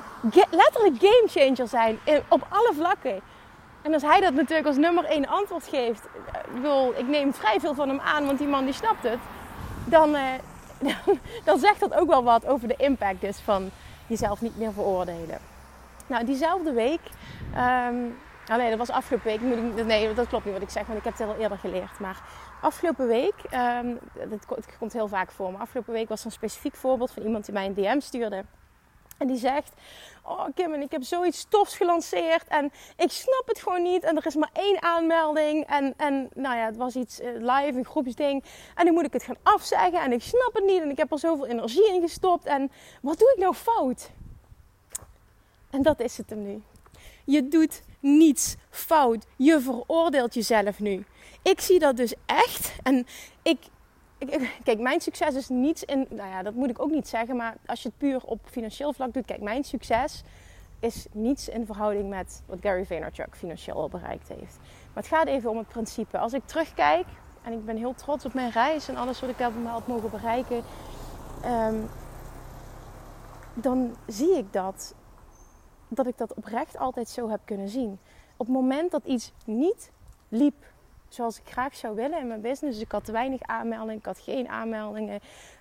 letterlijk 0.50 0.96
game 1.00 1.28
changer 1.28 1.68
zijn. 1.68 2.00
op 2.28 2.46
alle 2.50 2.72
vlakken. 2.76 3.22
En 3.82 3.94
als 3.94 4.02
hij 4.02 4.20
dat 4.20 4.34
natuurlijk 4.34 4.68
als 4.68 4.78
nummer 4.78 5.06
één 5.06 5.28
antwoord 5.28 5.68
geeft. 5.68 6.02
Eh, 6.32 6.90
ik, 6.90 6.98
ik 6.98 7.08
neem 7.08 7.34
vrij 7.34 7.60
veel 7.60 7.74
van 7.74 7.90
hem 7.90 8.00
aan, 8.00 8.26
want 8.26 8.38
die 8.38 8.48
man 8.48 8.66
die 8.66 8.74
snapt 8.74 9.04
het. 9.04 9.20
Dan, 9.86 10.16
uh, 10.16 10.22
dan, 11.06 11.20
dan 11.44 11.60
zegt 11.60 11.80
dat 11.80 11.94
ook 11.94 12.08
wel 12.10 12.24
wat 12.24 12.46
over 12.46 12.68
de 12.68 12.76
impact 12.78 13.22
dus 13.22 13.38
van 13.38 13.72
jezelf 14.08 14.42
niet 14.42 14.58
meer 14.58 14.74
veroordelen. 14.74 15.40
Nou, 16.08 16.26
diezelfde 16.26 16.72
week 16.72 17.00
um, 17.58 18.18
Oh 18.52 18.56
nee, 18.56 18.70
dat 18.70 18.78
was 18.78 18.90
afgelopen 18.90 19.28
week. 19.28 19.86
Nee, 19.86 20.14
dat 20.14 20.28
klopt 20.28 20.46
niet 20.46 20.54
wat 20.54 20.64
ik 20.64 20.70
zeg, 20.70 20.86
want 20.86 20.98
ik 20.98 21.04
heb 21.04 21.18
het 21.18 21.28
al 21.28 21.36
eerder 21.36 21.58
geleerd. 21.58 22.00
Maar 22.00 22.22
afgelopen 22.62 23.08
week, 23.08 23.34
um, 23.54 24.00
het, 24.30 24.46
komt 24.80 24.94
heel 24.94 25.08
vaak 25.08 25.32
voor, 25.32 25.52
maar 25.52 25.62
afgelopen 25.62 25.94
week 25.94 26.10
was 26.10 26.20
er 26.20 26.26
een 26.26 26.32
specifiek 26.32 26.76
voorbeeld 26.76 27.12
van 27.12 27.24
iemand 27.24 27.46
die 27.46 27.54
mij 27.54 27.66
een 27.66 27.74
DM 27.74 28.00
stuurde. 28.00 28.46
En 29.18 29.28
die 29.28 29.38
zegt: 29.38 29.74
Oh, 30.24 30.46
Kim, 30.56 30.74
ik 30.74 30.92
heb 30.92 31.04
zoiets 31.04 31.46
tofs 31.50 31.78
gelanceerd. 31.78 32.48
En 32.48 32.72
ik 32.98 33.12
snap 33.12 33.44
het 33.46 33.60
gewoon 33.60 33.82
niet. 33.82 34.04
En 34.04 34.18
er 34.18 34.26
is 34.26 34.36
maar 34.36 34.50
één 34.54 34.82
aanmelding. 34.82 35.66
En, 35.66 35.94
en 35.98 36.30
nou 36.34 36.56
ja, 36.56 36.66
het 36.66 36.78
was 36.78 36.96
iets 36.96 37.20
uh, 37.20 37.28
live, 37.34 37.78
een 37.78 37.86
groepsding. 37.86 38.44
En 38.76 38.86
nu 38.86 38.92
moet 38.92 39.06
ik 39.06 39.14
het 39.14 39.24
gaan 39.24 39.38
afzeggen. 39.44 40.02
En 40.02 40.12
ik 40.12 40.22
snap 40.22 40.54
het 40.54 40.66
niet. 40.66 40.82
En 40.82 40.90
ik 40.90 40.98
heb 40.98 41.12
er 41.12 41.20
zoveel 41.20 41.48
energie 41.48 41.94
in 41.94 42.02
gestopt. 42.02 42.46
En 42.46 42.72
wat 43.02 43.20
doe 43.20 43.34
ik 43.36 43.42
nou 43.42 43.54
fout? 43.54 44.12
En 45.70 45.82
dat 45.82 46.00
is 46.00 46.18
het 46.18 46.30
hem 46.30 46.44
nu. 46.44 46.64
Je 47.26 47.48
doet 47.48 47.82
niets 48.06 48.56
fout. 48.70 49.26
Je 49.36 49.60
veroordeelt 49.60 50.34
jezelf 50.34 50.80
nu. 50.80 51.06
Ik 51.42 51.60
zie 51.60 51.80
dat 51.80 51.98
dus 51.98 52.14
echt. 52.26 52.76
En 52.84 53.06
ik, 53.42 53.58
kijk, 54.64 54.80
mijn 54.80 55.02
succes 55.02 55.36
is 55.36 55.50
niets 55.50 55.84
in. 55.84 56.08
Nou 56.10 56.30
ja, 56.30 56.44
dat 56.44 56.54
moet 56.54 56.70
ik 56.70 56.82
ook 56.82 56.92
niet 56.92 57.08
zeggen. 57.08 57.36
Maar 57.36 57.58
als 57.66 57.82
je 57.82 57.88
het 57.88 57.98
puur 57.98 58.24
op 58.24 58.40
financieel 58.46 58.94
vlak 58.94 59.14
doet. 59.14 59.26
Kijk, 59.26 59.42
mijn 59.42 59.64
succes 59.64 60.24
is 60.80 61.06
niets 61.12 61.50
in 61.50 61.66
verhouding 61.66 62.10
met 62.10 62.44
wat 62.46 62.58
Gary 62.62 62.86
Vaynerchuk 62.86 63.36
financieel 63.36 63.76
al 63.76 63.90
bereikt 63.90 64.28
heeft. 64.28 64.58
Maar 64.94 65.04
het 65.04 65.08
gaat 65.08 65.28
even 65.28 65.50
om 65.50 65.58
het 65.58 65.68
principe. 65.68 66.18
Als 66.18 66.34
ik 66.34 66.46
terugkijk. 66.46 67.06
En 67.44 67.54
ik 67.54 67.66
ben 67.66 67.78
heel 67.78 67.94
trots 67.94 68.26
op 68.26 68.34
mijn 68.34 68.52
reis 68.52 68.88
en 68.88 68.96
alles 68.96 69.20
wat 69.20 69.30
ik 69.30 69.42
allemaal 69.42 69.74
had 69.74 69.88
mogen 69.88 70.10
bereiken. 70.10 70.64
Ehm, 71.44 71.76
dan 73.54 73.96
zie 74.08 74.38
ik 74.38 74.54
dat 74.54 74.96
dat 75.88 76.08
ik 76.08 76.18
dat 76.18 76.34
oprecht 76.34 76.78
altijd 76.78 77.10
zo 77.10 77.30
heb 77.30 77.40
kunnen 77.46 77.70
zien. 77.70 78.00
Op 78.38 78.46
het 78.46 78.56
moment 78.56 78.92
dat 78.92 79.06
iets 79.06 79.32
niet 79.46 79.92
liep 80.30 80.56
zoals 81.08 81.40
ik 81.40 81.52
graag 81.52 81.76
zou 81.76 81.96
willen 81.96 82.20
in 82.20 82.28
mijn 82.28 82.42
business. 82.42 82.78
Dus 82.78 82.86
ik 82.86 82.92
had 82.92 83.06
te 83.06 83.12
weinig 83.12 83.42
aanmeldingen, 83.42 83.98
ik 83.98 84.06
had 84.06 84.20
geen 84.20 84.48
aanmeldingen. 84.48 85.20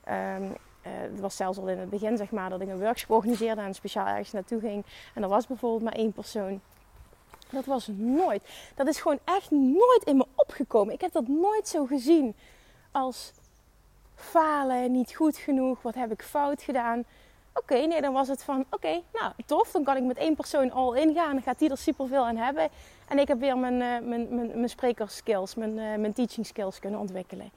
Um, 0.08 0.56
het 0.88 1.20
was 1.20 1.36
zelfs 1.36 1.58
al 1.58 1.68
in 1.68 1.78
het 1.78 1.90
begin, 1.90 2.16
zeg 2.16 2.30
maar, 2.30 2.50
dat 2.50 2.60
ik 2.60 2.68
een 2.68 2.80
workshop 2.80 3.10
organiseerde 3.10 3.60
en 3.60 3.74
speciaal 3.74 4.06
ergens 4.06 4.32
naartoe 4.32 4.60
ging. 4.60 4.84
En 5.14 5.22
er 5.22 5.28
was 5.28 5.46
bijvoorbeeld 5.46 5.82
maar 5.82 5.92
één 5.92 6.12
persoon. 6.12 6.60
Dat 7.50 7.64
was 7.64 7.88
nooit. 7.96 8.42
Dat 8.74 8.86
is 8.86 9.00
gewoon 9.00 9.18
echt 9.24 9.50
nooit 9.50 10.02
in 10.04 10.16
me 10.16 10.26
opgekomen. 10.34 10.94
Ik 10.94 11.00
heb 11.00 11.12
dat 11.12 11.28
nooit 11.28 11.68
zo 11.68 11.86
gezien 11.86 12.34
als 12.90 13.32
falen, 14.14 14.92
niet 14.92 15.14
goed 15.14 15.36
genoeg, 15.36 15.82
wat 15.82 15.94
heb 15.94 16.12
ik 16.12 16.22
fout 16.22 16.62
gedaan. 16.62 17.04
Oké, 17.54 17.74
nee, 17.74 18.00
dan 18.00 18.12
was 18.12 18.28
het 18.28 18.42
van, 18.42 18.64
oké, 18.70 19.02
nou 19.12 19.32
tof, 19.46 19.70
dan 19.70 19.84
kan 19.84 19.96
ik 19.96 20.02
met 20.02 20.16
één 20.16 20.34
persoon 20.34 20.72
al 20.72 20.94
ingaan. 20.94 21.32
Dan 21.32 21.42
gaat 21.42 21.58
die 21.58 21.70
er 21.70 21.78
superveel 21.78 22.26
aan 22.26 22.36
hebben. 22.36 22.68
En 23.08 23.18
ik 23.18 23.28
heb 23.28 23.40
weer 23.40 23.58
mijn, 23.58 23.74
uh, 23.74 24.08
mijn, 24.08 24.58
mijn, 24.58 24.68
sprekerskills, 24.68 25.54
mijn, 25.54 25.70
uh, 25.70 25.96
mijn 25.96 26.12
teaching 26.12 26.46
skills 26.46 26.78
kunnen 26.78 27.00
ontwikkelen. 27.00 27.50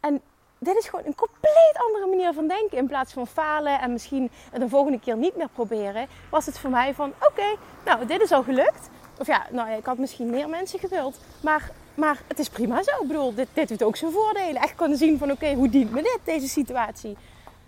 En 0.00 0.20
dit 0.58 0.76
is 0.76 0.88
gewoon 0.88 1.04
een 1.06 1.14
compleet 1.14 1.76
andere 1.86 2.06
manier 2.06 2.32
van 2.32 2.48
denken. 2.48 2.78
In 2.78 2.86
plaats 2.86 3.12
van 3.12 3.26
falen 3.26 3.80
en 3.80 3.92
misschien 3.92 4.30
de 4.52 4.68
volgende 4.68 5.00
keer 5.00 5.16
niet 5.16 5.36
meer 5.36 5.48
proberen, 5.48 6.06
was 6.30 6.46
het 6.46 6.58
voor 6.58 6.70
mij 6.70 6.94
van, 6.94 7.12
oké, 7.20 7.56
nou 7.84 8.06
dit 8.06 8.20
is 8.20 8.32
al 8.32 8.42
gelukt. 8.42 8.88
Of 9.18 9.26
ja, 9.26 9.46
nou 9.50 9.70
ik 9.70 9.84
had 9.84 9.98
misschien 9.98 10.30
meer 10.30 10.48
mensen 10.48 10.78
gewild. 10.78 11.20
Maar, 11.40 11.70
maar 11.94 12.22
het 12.26 12.38
is 12.38 12.48
prima 12.48 12.82
zo. 12.82 12.90
Ik 13.02 13.08
bedoel, 13.08 13.34
dit, 13.34 13.48
dit 13.52 13.68
heeft 13.68 13.82
ook 13.82 13.96
zijn 13.96 14.12
voordelen. 14.12 14.62
Echt 14.62 14.74
kunnen 14.74 14.98
zien 14.98 15.18
van, 15.18 15.30
oké, 15.30 15.54
hoe 15.54 15.68
dient 15.68 15.90
me 15.90 16.02
dit, 16.02 16.18
deze 16.24 16.48
situatie? 16.48 17.16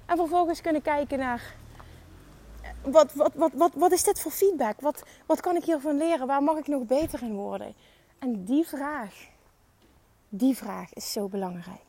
En 0.07 0.17
vervolgens 0.17 0.61
kunnen 0.61 0.83
kijken 0.83 1.19
naar 1.19 1.55
wat, 2.83 3.13
wat, 3.13 3.33
wat, 3.35 3.53
wat, 3.53 3.73
wat 3.75 3.93
is 3.93 4.03
dit 4.03 4.21
voor 4.21 4.33
feedback? 4.33 4.81
Wat, 4.81 5.03
wat 5.27 5.41
kan 5.41 5.57
ik 5.57 5.65
hiervan 5.65 5.97
leren? 5.97 6.27
Waar 6.27 6.43
mag 6.43 6.57
ik 6.57 6.67
nog 6.67 6.83
beter 6.83 7.23
in 7.23 7.35
worden? 7.35 7.75
En 8.19 8.45
die 8.45 8.67
vraag, 8.67 9.15
die 10.29 10.57
vraag 10.57 10.93
is 10.95 11.13
zo 11.13 11.29
belangrijk. 11.29 11.85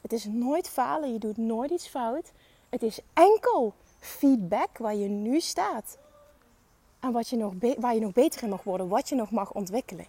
Het 0.00 0.12
is 0.12 0.24
nooit 0.24 0.68
falen, 0.68 1.12
je 1.12 1.18
doet 1.18 1.36
nooit 1.36 1.70
iets 1.70 1.88
fout. 1.88 2.32
Het 2.68 2.82
is 2.82 3.00
enkel 3.12 3.74
feedback 3.98 4.78
waar 4.78 4.94
je 4.94 5.08
nu 5.08 5.40
staat. 5.40 5.98
En 7.00 7.12
wat 7.12 7.28
je 7.28 7.36
nog 7.36 7.52
waar 7.78 7.94
je 7.94 8.00
nog 8.00 8.12
beter 8.12 8.42
in 8.42 8.48
mag 8.48 8.62
worden, 8.62 8.88
wat 8.88 9.08
je 9.08 9.14
nog 9.14 9.30
mag 9.30 9.52
ontwikkelen. 9.52 10.06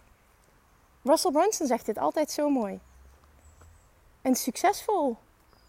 Russell 1.04 1.32
Brunson 1.32 1.68
zegt 1.68 1.86
dit 1.86 1.98
altijd 1.98 2.32
zo 2.32 2.50
mooi. 2.50 2.80
Een 4.22 4.36
succesvol 4.36 5.18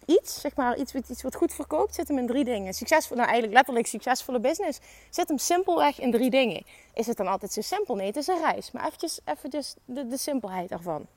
iets, 0.05 0.41
zeg 0.41 0.55
maar, 0.55 0.77
iets, 0.77 0.93
iets 0.93 1.21
wat 1.21 1.35
goed 1.35 1.53
verkoopt, 1.53 1.95
zit 1.95 2.07
hem 2.07 2.17
in 2.17 2.27
drie 2.27 2.43
dingen. 2.43 2.73
Succesvol, 2.73 3.15
nou 3.15 3.27
eigenlijk 3.27 3.57
letterlijk 3.57 3.87
succesvolle 3.87 4.39
business, 4.39 4.79
zit 5.09 5.27
hem 5.27 5.37
simpelweg 5.37 5.99
in 5.99 6.11
drie 6.11 6.29
dingen. 6.29 6.65
Is 6.93 7.07
het 7.07 7.17
dan 7.17 7.27
altijd 7.27 7.53
zo 7.53 7.61
simpel? 7.61 7.95
Nee, 7.95 8.07
het 8.07 8.15
is 8.15 8.27
een 8.27 8.41
reis. 8.41 8.71
Maar 8.71 8.85
eventjes, 8.85 9.19
eventjes 9.25 9.75
de, 9.85 10.07
de 10.07 10.17
simpelheid 10.17 10.71
ervan. 10.71 11.07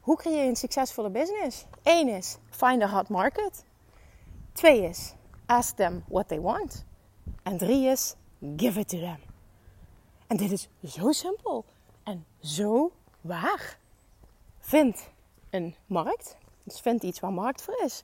Hoe 0.00 0.16
creëer 0.16 0.42
je 0.42 0.48
een 0.48 0.56
succesvolle 0.56 1.10
business? 1.10 1.64
Eén 1.82 2.08
is, 2.08 2.36
find 2.50 2.82
a 2.82 2.88
hot 2.88 3.08
market. 3.08 3.64
Twee 4.52 4.82
is, 4.82 5.14
ask 5.46 5.76
them 5.76 6.04
what 6.08 6.28
they 6.28 6.40
want. 6.40 6.84
En 7.42 7.58
drie 7.58 7.86
is, 7.86 8.14
give 8.56 8.80
it 8.80 8.88
to 8.88 8.98
them. 8.98 9.18
En 10.26 10.36
dit 10.36 10.52
is 10.52 10.68
zo 10.84 11.12
simpel 11.12 11.64
en 12.02 12.26
zo 12.40 12.92
waar. 13.20 13.78
Vind 14.60 15.08
een 15.50 15.74
markt 15.86 16.36
dus 16.68 16.80
vind 16.80 17.02
iets 17.02 17.20
waar 17.20 17.32
markt 17.32 17.62
voor 17.62 17.82
is. 17.84 18.02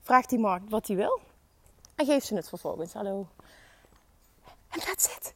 Vraag 0.00 0.26
die 0.26 0.38
markt 0.38 0.70
wat 0.70 0.86
hij 0.86 0.96
wil. 0.96 1.20
En 1.94 2.06
geef 2.06 2.24
ze 2.24 2.34
het 2.34 2.48
vervolgens. 2.48 2.92
Hallo. 2.92 3.26
En 4.68 4.80
that's 4.80 5.16
it. 5.16 5.34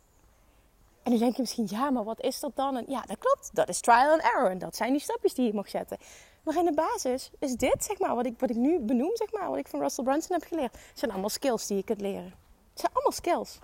En 1.03 1.11
dan 1.11 1.21
denk 1.21 1.35
je 1.35 1.41
misschien, 1.41 1.67
ja, 1.71 1.91
maar 1.91 2.05
wat 2.05 2.21
is 2.21 2.41
dat 2.41 2.57
dan? 2.57 2.77
En 2.77 2.85
ja, 2.89 3.01
dat 3.01 3.19
klopt. 3.19 3.51
Dat 3.53 3.69
is 3.69 3.81
trial 3.81 4.13
and 4.13 4.23
error. 4.23 4.51
En 4.51 4.59
dat 4.59 4.77
zijn 4.77 4.93
die 4.93 5.01
stapjes 5.01 5.35
die 5.35 5.47
je 5.47 5.55
mag 5.55 5.69
zetten. 5.69 5.99
Maar 6.43 6.57
in 6.57 6.65
de 6.65 6.73
basis 6.73 7.31
is 7.39 7.53
dit, 7.53 7.85
zeg 7.85 7.99
maar, 7.99 8.15
wat 8.15 8.27
ik, 8.27 8.35
wat 8.39 8.51
ik 8.51 8.57
nu 8.57 8.79
benoem, 8.79 9.11
zeg 9.15 9.33
maar, 9.33 9.49
wat 9.49 9.59
ik 9.59 9.69
van 9.69 9.81
Russell 9.81 10.05
Brunson 10.05 10.37
heb 10.39 10.49
geleerd. 10.49 10.77
Zijn 10.95 11.11
allemaal 11.11 11.29
skills 11.29 11.67
die 11.67 11.77
je 11.77 11.83
kunt 11.83 12.01
leren. 12.01 12.35
Het 12.71 12.81
zijn 12.81 12.93
allemaal 12.93 13.13
skills. 13.13 13.59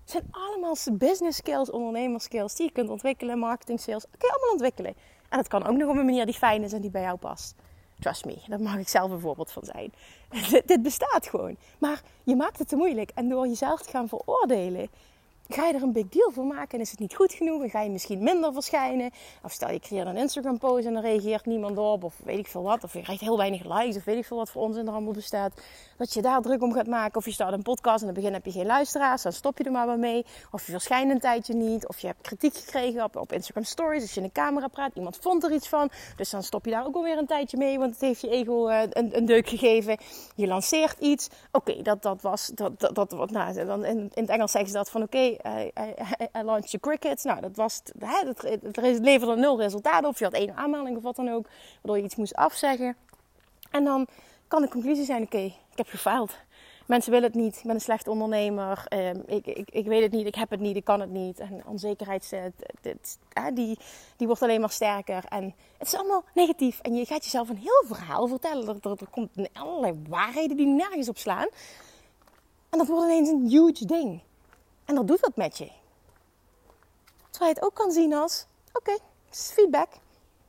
Het 0.00 0.10
zijn 0.10 0.28
allemaal 0.30 0.76
business 0.92 1.38
skills, 1.38 1.70
ondernemerskills 1.70 2.54
die 2.54 2.66
je 2.66 2.72
kunt 2.72 2.88
ontwikkelen, 2.88 3.38
marketing 3.38 3.80
skills. 3.80 4.02
Dat 4.02 4.16
kun 4.18 4.28
je 4.28 4.34
allemaal 4.34 4.52
ontwikkelen. 4.52 4.94
En 5.28 5.36
dat 5.36 5.48
kan 5.48 5.66
ook 5.66 5.76
nog 5.76 5.88
op 5.88 5.96
een 5.96 6.04
manier 6.04 6.26
die 6.26 6.34
fijn 6.34 6.62
is 6.62 6.72
en 6.72 6.80
die 6.80 6.90
bij 6.90 7.02
jou 7.02 7.18
past. 7.18 7.54
Trust 8.00 8.24
me, 8.24 8.36
daar 8.48 8.60
mag 8.60 8.78
ik 8.78 8.88
zelf 8.88 9.10
een 9.10 9.20
voorbeeld 9.20 9.50
van 9.50 9.64
zijn. 9.64 9.92
dit 10.66 10.82
bestaat 10.82 11.26
gewoon. 11.28 11.56
Maar 11.78 12.02
je 12.22 12.36
maakt 12.36 12.58
het 12.58 12.68
te 12.68 12.76
moeilijk. 12.76 13.10
En 13.14 13.28
door 13.28 13.46
jezelf 13.46 13.82
te 13.82 13.90
gaan 13.90 14.08
veroordelen, 14.08 14.88
ga 15.54 15.66
je 15.66 15.74
er 15.74 15.82
een 15.82 15.92
big 15.92 16.08
deal 16.08 16.30
van 16.30 16.46
maken 16.46 16.70
en 16.70 16.80
is 16.80 16.90
het 16.90 16.98
niet 16.98 17.14
goed 17.14 17.32
genoeg 17.32 17.62
en 17.62 17.70
ga 17.70 17.80
je 17.80 17.90
misschien 17.90 18.22
minder 18.22 18.52
verschijnen. 18.52 19.10
Of 19.42 19.52
stel 19.52 19.70
je 19.70 19.80
creëert 19.80 20.06
een 20.06 20.16
Instagram 20.16 20.58
post 20.58 20.86
en 20.86 20.92
dan 20.92 21.02
reageert 21.02 21.46
niemand 21.46 21.78
op 21.78 22.04
of 22.04 22.14
weet 22.24 22.38
ik 22.38 22.46
veel 22.46 22.62
wat. 22.62 22.84
Of 22.84 22.92
je 22.92 23.02
krijgt 23.02 23.20
heel 23.22 23.36
weinig 23.36 23.64
likes 23.64 23.96
of 23.96 24.04
weet 24.04 24.16
ik 24.16 24.24
veel 24.24 24.36
wat 24.36 24.50
voor 24.50 24.62
onzin 24.62 24.86
er 24.86 24.92
allemaal 24.92 25.12
bestaat. 25.12 25.52
Dat 25.96 26.12
je 26.12 26.22
daar 26.22 26.40
druk 26.40 26.62
om 26.62 26.72
gaat 26.72 26.86
maken. 26.86 27.16
Of 27.16 27.24
je 27.24 27.32
start 27.32 27.52
een 27.52 27.62
podcast 27.62 28.02
en 28.02 28.08
in 28.08 28.14
het 28.14 28.14
begin 28.14 28.32
heb 28.32 28.44
je 28.44 28.50
geen 28.50 28.66
luisteraars, 28.66 29.22
dan 29.22 29.32
stop 29.32 29.58
je 29.58 29.64
er 29.64 29.72
maar 29.72 29.86
weer 29.86 29.98
mee. 29.98 30.26
Of 30.50 30.66
je 30.66 30.72
verschijnt 30.72 31.10
een 31.10 31.20
tijdje 31.20 31.54
niet. 31.54 31.88
Of 31.88 31.98
je 31.98 32.06
hebt 32.06 32.20
kritiek 32.20 32.54
gekregen 32.54 33.04
op, 33.04 33.16
op 33.16 33.32
Instagram 33.32 33.64
stories 33.64 34.02
als 34.02 34.14
je 34.14 34.20
in 34.20 34.26
de 34.26 34.32
camera 34.32 34.68
praat. 34.68 34.94
Iemand 34.94 35.18
vond 35.20 35.44
er 35.44 35.52
iets 35.52 35.68
van. 35.68 35.90
Dus 36.16 36.30
dan 36.30 36.42
stop 36.42 36.64
je 36.64 36.70
daar 36.70 36.86
ook 36.86 36.94
alweer 36.94 37.18
een 37.18 37.26
tijdje 37.26 37.56
mee, 37.56 37.78
want 37.78 37.92
het 37.92 38.00
heeft 38.00 38.20
je 38.20 38.28
ego 38.28 38.68
uh, 38.68 38.80
een, 38.90 39.16
een, 39.16 39.24
deuk 39.24 39.48
gegeven. 39.48 39.96
Je 40.34 40.46
lanceert 40.46 40.98
iets. 40.98 41.28
Oké, 41.52 41.82
dat, 41.82 42.02
dat 42.02 42.22
was, 42.22 42.46
dat, 42.46 42.80
dat, 42.80 42.94
dat, 42.94 43.30
nou, 43.30 43.64
dan 43.64 43.84
in, 43.84 43.98
in 43.98 44.22
het 44.22 44.28
Engels 44.30 44.50
zeggen 44.50 44.70
ze 44.70 44.76
dat 44.76 44.90
van 44.90 45.02
oké, 45.02 45.36
I, 45.46 46.42
launch 46.42 46.66
your 46.66 46.80
crickets. 46.80 47.24
Nou, 47.24 47.40
dat 47.40 47.56
was, 47.56 47.82
hè, 47.98 48.26
het, 48.26 48.42
het 48.76 48.98
leverde 48.98 49.36
nul 49.36 49.60
resultaten 49.60 50.08
of 50.08 50.18
je 50.18 50.24
had 50.24 50.34
één 50.34 50.56
aanmelding 50.56 50.96
of 50.96 51.02
wat 51.02 51.16
dan 51.16 51.28
ook, 51.28 51.46
waardoor 51.72 51.96
je 51.96 52.04
iets 52.04 52.16
moest 52.16 52.34
afzeggen. 52.34 52.96
En 53.70 53.84
dan 53.84 54.06
kan 54.48 54.62
de 54.62 54.68
conclusie 54.68 55.04
zijn, 55.04 55.22
oké, 55.22 55.38
ik 55.44 55.76
heb 55.76 55.88
gefaald. 55.88 56.36
Mensen 56.86 57.12
willen 57.12 57.26
het 57.26 57.36
niet, 57.36 57.56
ik 57.56 57.62
ben 57.62 57.74
een 57.74 57.80
slecht 57.80 58.08
ondernemer, 58.08 58.84
ehm, 58.88 59.20
ik, 59.26 59.46
ik, 59.46 59.70
ik 59.70 59.86
weet 59.86 60.02
het 60.02 60.12
niet, 60.12 60.26
ik 60.26 60.34
heb 60.34 60.50
het 60.50 60.60
niet, 60.60 60.76
ik 60.76 60.84
kan 60.84 61.00
het 61.00 61.10
niet. 61.10 61.38
En 61.38 61.62
onzekerheid, 61.66 62.34
dit, 62.80 63.18
die, 63.54 63.78
die 64.16 64.26
wordt 64.26 64.42
alleen 64.42 64.60
maar 64.60 64.70
sterker. 64.70 65.24
En 65.28 65.54
het 65.78 65.86
is 65.86 65.94
allemaal 65.94 66.24
negatief. 66.34 66.80
En 66.80 66.94
je 66.94 67.04
gaat 67.04 67.24
jezelf 67.24 67.48
een 67.48 67.56
heel 67.56 67.82
verhaal 67.86 68.26
vertellen. 68.26 68.68
Er, 68.68 68.90
er, 68.90 68.96
er 69.00 69.08
komt 69.10 69.30
allerlei 69.52 70.02
waarheden 70.08 70.56
die 70.56 70.66
nergens 70.66 71.08
op 71.08 71.18
slaan. 71.18 71.48
En 72.70 72.78
dat 72.78 72.86
wordt 72.86 73.04
ineens 73.04 73.28
een 73.28 73.46
huge 73.46 73.84
ding. 73.84 74.22
En 74.90 74.96
dat 74.96 75.06
doet 75.06 75.20
wat 75.20 75.36
met 75.36 75.58
je. 75.58 75.70
Terwijl 77.30 77.50
je 77.50 77.56
het 77.56 77.62
ook 77.64 77.74
kan 77.74 77.90
zien 77.90 78.14
als: 78.14 78.46
oké, 78.72 78.90
okay, 78.90 78.98
feedback. 79.30 79.88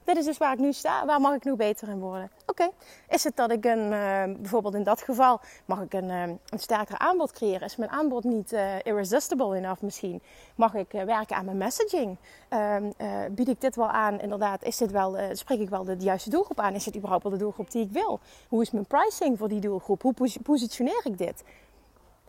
Dit 0.04 0.18
is 0.18 0.26
dus 0.26 0.38
waar 0.38 0.54
ik 0.54 0.60
nu 0.60 0.74
sta. 0.74 1.06
Waar 1.06 1.22
mag 1.22 1.36
ik 1.36 1.44
nu 1.44 1.56
beter 1.56 1.88
in 1.88 2.00
worden? 2.00 2.32
Oké, 2.46 2.70
is 3.10 3.24
het 3.24 3.36
dat 3.36 3.52
ik 3.52 3.66
een, 3.66 3.92
uh, 3.92 4.24
bijvoorbeeld 4.24 4.74
in 4.74 4.84
dat 4.84 5.02
geval, 5.02 5.40
mag 5.66 5.82
ik 5.82 5.94
een, 5.94 6.10
uh, 6.10 6.22
een 6.22 6.60
sterker 6.60 6.98
aanbod 6.98 7.32
creëren? 7.32 7.62
Is 7.62 7.76
mijn 7.76 7.90
aanbod 7.90 8.24
niet 8.24 8.54
uh, 8.54 8.76
irresistible 8.84 9.56
enough 9.56 9.82
misschien? 9.82 10.22
Mag 10.56 10.74
ik 10.74 10.92
werken 10.92 11.36
aan 11.36 11.46
mijn 11.46 11.58
messaging? 11.58 12.18
Ehm, 12.50 12.92
bied 13.32 13.48
ik 13.48 13.62
dit 13.62 13.76
wel 13.76 13.90
aan? 13.90 14.20
Inderdaad, 14.20 14.64
is 14.64 14.78
dit 14.78 14.92
wel, 14.92 15.18
spreek 15.32 15.60
ik 15.60 15.70
wel 15.70 15.84
de, 15.84 15.96
juiste 15.98 16.30
doelgroep 16.30 16.60
aan? 16.60 16.74
Is 16.74 16.86
het 16.86 16.96
überhaupt 16.96 17.24
wel 17.24 17.32
de 17.32 17.38
doelgroep 17.38 17.72
die 17.72 17.84
ik 17.84 17.92
wil? 17.92 18.20
Hoe 18.48 18.62
is 18.62 18.72
mijn 18.72 18.86
pricing 18.86 19.38
voor 19.38 19.48
die 19.48 19.60
doelgroep? 19.60 20.02
Hoe 20.02 20.14
positioneer 20.44 21.02
ik 21.04 21.18
dit? 21.18 21.44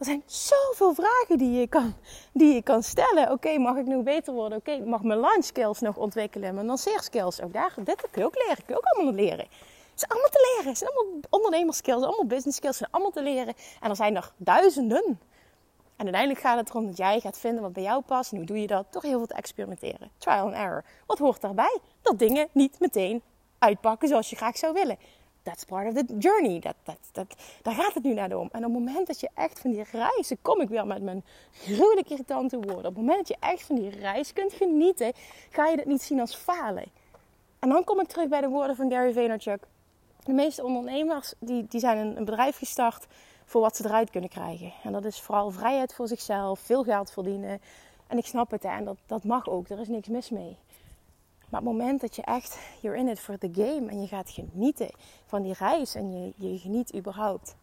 Er 0.03 0.09
zijn 0.09 0.23
zoveel 0.27 0.95
vragen 0.95 1.39
die 1.39 1.51
je 1.61 1.67
kan, 1.67 1.95
die 2.33 2.55
je 2.55 2.63
kan 2.63 2.83
stellen. 2.83 3.31
Oké, 3.31 3.59
mag 3.59 3.77
ik 3.77 3.87
nu 3.87 4.03
beter 4.03 4.33
worden? 4.33 4.59
Oké, 4.59 4.79
mag 4.79 5.03
mijn 5.03 5.19
launch 5.19 5.45
skills 5.45 5.81
nog 5.81 5.97
ontwikkelen? 5.97 6.55
Mijn 6.55 6.79
skills 6.79 7.41
ook 7.43 7.53
daar. 7.53 7.75
Dit 7.85 8.01
kun 8.11 8.23
je 8.23 8.25
ook 8.25 8.35
leren. 8.35 8.65
Kun 8.65 8.75
je 8.75 8.77
ook 8.77 8.85
allemaal 8.85 9.15
leren. 9.15 9.39
Het 9.39 9.97
is 9.97 10.09
allemaal 10.09 10.29
te 10.29 10.55
leren. 10.55 10.71
Het 10.71 10.79
zijn 10.79 10.91
allemaal 10.91 11.21
ondernemerskills, 11.31 12.03
allemaal 12.03 12.27
business 12.27 12.57
skills. 12.57 12.77
zijn 12.77 12.91
allemaal 12.91 13.11
te 13.13 13.23
leren. 13.23 13.55
En 13.81 13.91
er 13.91 13.97
zijn 13.97 14.17
er 14.17 14.33
duizenden. 14.37 15.21
En 15.97 16.05
uiteindelijk 16.05 16.41
gaat 16.41 16.59
het 16.59 16.69
erom 16.69 16.87
dat 16.87 16.97
jij 16.97 17.21
gaat 17.21 17.39
vinden 17.39 17.63
wat 17.63 17.73
bij 17.73 17.83
jou 17.83 18.03
past. 18.03 18.31
En 18.31 18.37
hoe 18.37 18.47
doe 18.47 18.61
je 18.61 18.67
dat? 18.67 18.87
Door 18.91 19.03
heel 19.03 19.19
veel 19.19 19.27
te 19.27 19.35
experimenteren. 19.35 20.11
Trial 20.19 20.45
and 20.45 20.55
error. 20.55 20.85
Wat 21.07 21.19
hoort 21.19 21.41
daarbij? 21.41 21.79
Dat 22.03 22.19
dingen 22.19 22.49
niet 22.53 22.81
meteen 22.81 23.23
uitpakken 23.59 24.09
zoals 24.09 24.31
je 24.31 24.37
graag 24.37 24.57
zou 24.57 24.73
willen 24.73 24.99
that's 25.43 25.65
part 25.65 25.87
of 25.87 25.95
the 25.95 26.17
journey. 26.19 26.61
Dat, 26.61 26.75
dat, 26.83 26.99
dat, 27.13 27.35
daar 27.63 27.75
gaat 27.75 27.95
het 27.95 28.03
nu 28.03 28.15
naar 28.15 28.37
om. 28.37 28.49
En 28.53 28.65
op 28.65 28.75
het 28.75 28.85
moment 28.85 29.07
dat 29.07 29.21
je 29.21 29.29
echt 29.35 29.61
van 29.61 29.71
die 29.71 29.85
reizen, 29.93 30.39
kom 30.43 30.61
ik 30.61 30.69
weer 30.69 30.87
met 30.87 31.03
mijn 31.03 31.25
gruwelijk 31.53 32.11
irritante 32.11 32.57
woorden. 32.57 32.77
Op 32.77 32.85
het 32.85 32.97
moment 32.97 33.17
dat 33.17 33.29
je 33.29 33.47
echt 33.47 33.63
van 33.63 33.77
die 33.77 33.91
reis 33.91 34.33
kunt 34.33 34.53
genieten, 34.53 35.13
ga 35.51 35.69
je 35.69 35.77
dat 35.77 35.87
niet 35.87 36.03
zien 36.03 36.21
als 36.21 36.37
falen. 36.37 36.85
En 37.59 37.69
dan 37.69 37.85
kom 37.85 38.01
ik 38.01 38.09
terug 38.09 38.29
bij 38.29 38.41
de 38.41 38.49
woorden 38.49 38.77
van 38.77 38.91
Gary 38.91 39.13
Vaynerchuk. 39.13 39.67
De 40.25 40.33
meeste 40.33 40.65
ondernemers 40.65 41.35
die, 41.39 41.67
die 41.69 41.81
zijn 41.81 41.99
een, 41.99 42.17
een 42.17 42.25
bedrijf 42.25 42.57
gestart 42.57 43.07
voor 43.45 43.61
wat 43.61 43.77
ze 43.77 43.85
eruit 43.85 44.11
kunnen 44.11 44.31
krijgen. 44.31 44.73
En 44.83 44.93
dat 44.93 45.05
is 45.05 45.21
vooral 45.21 45.51
vrijheid 45.51 45.95
voor 45.95 46.09
zichzelf, 46.09 46.61
veel 46.61 46.85
geld 46.85 47.11
verdienen. 47.13 47.61
En 48.07 48.19
ik 48.19 48.27
snap 48.27 48.51
het 48.51 48.63
hè, 48.63 48.69
en 48.69 48.85
dat, 48.85 48.97
dat 49.07 49.25
mag 49.25 49.49
ook, 49.49 49.69
er 49.69 49.81
is 49.81 49.89
niks 49.89 50.09
mis 50.09 50.31
mee. 50.31 50.57
Maar 51.53 51.61
op 51.61 51.67
het 51.67 51.77
moment 51.77 52.01
dat 52.01 52.17
je 52.17 52.23
echt, 52.23 52.59
you're 52.81 52.99
in 52.99 53.09
it 53.09 53.21
for 53.21 53.39
the 53.39 53.49
game 53.53 53.91
en 53.91 54.01
je 54.01 54.07
gaat 54.07 54.31
genieten 54.31 54.91
van 55.27 55.43
die 55.43 55.55
reis 55.59 55.95
en 55.95 56.13
je, 56.13 56.33
je 56.37 56.59
geniet 56.59 56.95
überhaupt 56.95 57.57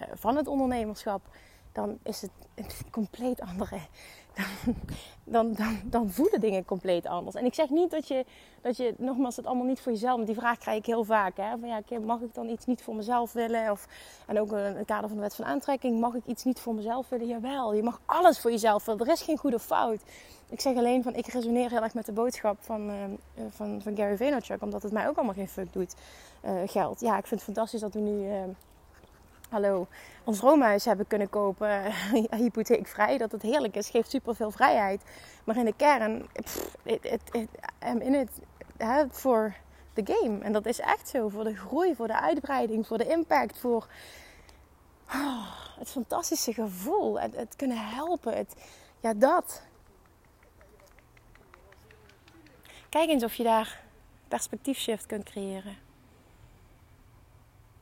uh, 0.00 0.06
van 0.14 0.36
het 0.36 0.46
ondernemerschap, 0.46 1.22
dan 1.72 1.98
is 2.02 2.22
het 2.22 2.30
een 2.54 2.90
compleet 2.90 3.40
andere. 3.40 3.78
Dan, 5.30 5.52
dan, 5.52 5.80
dan, 5.84 6.10
voelen 6.10 6.40
dingen 6.40 6.64
compleet 6.64 7.06
anders. 7.06 7.36
En 7.36 7.44
ik 7.44 7.54
zeg 7.54 7.68
niet 7.68 7.90
dat 7.90 8.08
je, 8.08 8.24
dat 8.60 8.76
je, 8.76 8.94
nogmaals, 8.98 9.36
het 9.36 9.46
allemaal 9.46 9.66
niet 9.66 9.80
voor 9.80 9.92
jezelf, 9.92 10.14
want 10.14 10.26
die 10.26 10.36
vraag 10.36 10.58
krijg 10.58 10.78
ik 10.78 10.86
heel 10.86 11.04
vaak. 11.04 11.36
Hè? 11.36 11.58
Van 11.58 11.68
ja, 11.68 11.82
mag 12.04 12.20
ik 12.20 12.34
dan 12.34 12.48
iets 12.48 12.66
niet 12.66 12.82
voor 12.82 12.94
mezelf 12.94 13.32
willen? 13.32 13.70
Of, 13.70 13.86
en 14.26 14.40
ook 14.40 14.52
in 14.52 14.58
het 14.58 14.86
kader 14.86 15.08
van 15.08 15.16
de 15.16 15.22
wet 15.22 15.34
van 15.34 15.44
aantrekking, 15.44 16.00
mag 16.00 16.14
ik 16.14 16.22
iets 16.26 16.44
niet 16.44 16.60
voor 16.60 16.74
mezelf 16.74 17.08
willen? 17.08 17.26
Jawel, 17.26 17.74
je 17.74 17.82
mag 17.82 18.00
alles 18.06 18.40
voor 18.40 18.50
jezelf 18.50 18.84
willen. 18.84 19.06
Er 19.06 19.12
is 19.12 19.22
geen 19.22 19.38
goede 19.38 19.58
fout. 19.58 20.00
Ik 20.48 20.60
zeg 20.60 20.76
alleen 20.76 21.02
van, 21.02 21.14
ik 21.14 21.26
resoneer 21.26 21.70
heel 21.70 21.82
erg 21.82 21.94
met 21.94 22.06
de 22.06 22.12
boodschap 22.12 22.56
van, 22.60 22.90
uh, 22.90 22.96
van, 23.48 23.82
van 23.82 23.96
Gary 23.96 24.16
Vaynerchuk, 24.16 24.62
omdat 24.62 24.82
het 24.82 24.92
mij 24.92 25.08
ook 25.08 25.16
allemaal 25.16 25.34
geen 25.34 25.48
fuck 25.48 25.72
doet, 25.72 25.94
uh, 26.44 26.50
geld. 26.66 27.00
Ja, 27.00 27.18
ik 27.18 27.26
vind 27.26 27.40
het 27.40 27.54
fantastisch 27.54 27.80
dat 27.80 27.94
we 27.94 28.00
nu, 28.00 28.26
hallo, 29.48 29.86
ons 30.24 30.38
droomhuis 30.38 30.84
hebben 30.84 31.06
kunnen 31.06 31.28
kopen, 31.30 31.92
hypotheekvrij. 32.42 33.18
Dat 33.18 33.32
het 33.32 33.42
heerlijk 33.42 33.76
is, 33.76 33.90
geeft 33.90 34.10
super 34.10 34.36
veel 34.36 34.50
vrijheid. 34.50 35.02
Maar 35.44 35.56
in 35.56 35.64
de 35.64 35.74
kern, 35.76 36.28
in 37.98 38.14
it 38.14 38.30
voor 39.10 39.54
de 39.94 40.02
game. 40.04 40.38
En 40.38 40.52
dat 40.52 40.66
is 40.66 40.80
echt 40.80 41.08
zo, 41.08 41.28
voor 41.28 41.44
de 41.44 41.56
groei, 41.56 41.94
voor 41.94 42.06
de 42.06 42.20
uitbreiding, 42.20 42.86
voor 42.86 42.98
de 42.98 43.06
impact, 43.06 43.58
voor 43.58 43.86
oh, 45.14 45.46
het 45.78 45.88
fantastische 45.88 46.52
gevoel, 46.52 47.20
het, 47.20 47.36
het 47.36 47.56
kunnen 47.56 47.88
helpen, 47.88 48.36
het, 48.36 48.54
ja 49.00 49.14
dat. 49.14 49.62
Kijk 52.88 53.08
eens 53.08 53.24
of 53.24 53.34
je 53.34 53.42
daar 53.42 53.80
perspectiefshift 54.28 55.06
kunt 55.06 55.24
creëren. 55.24 55.87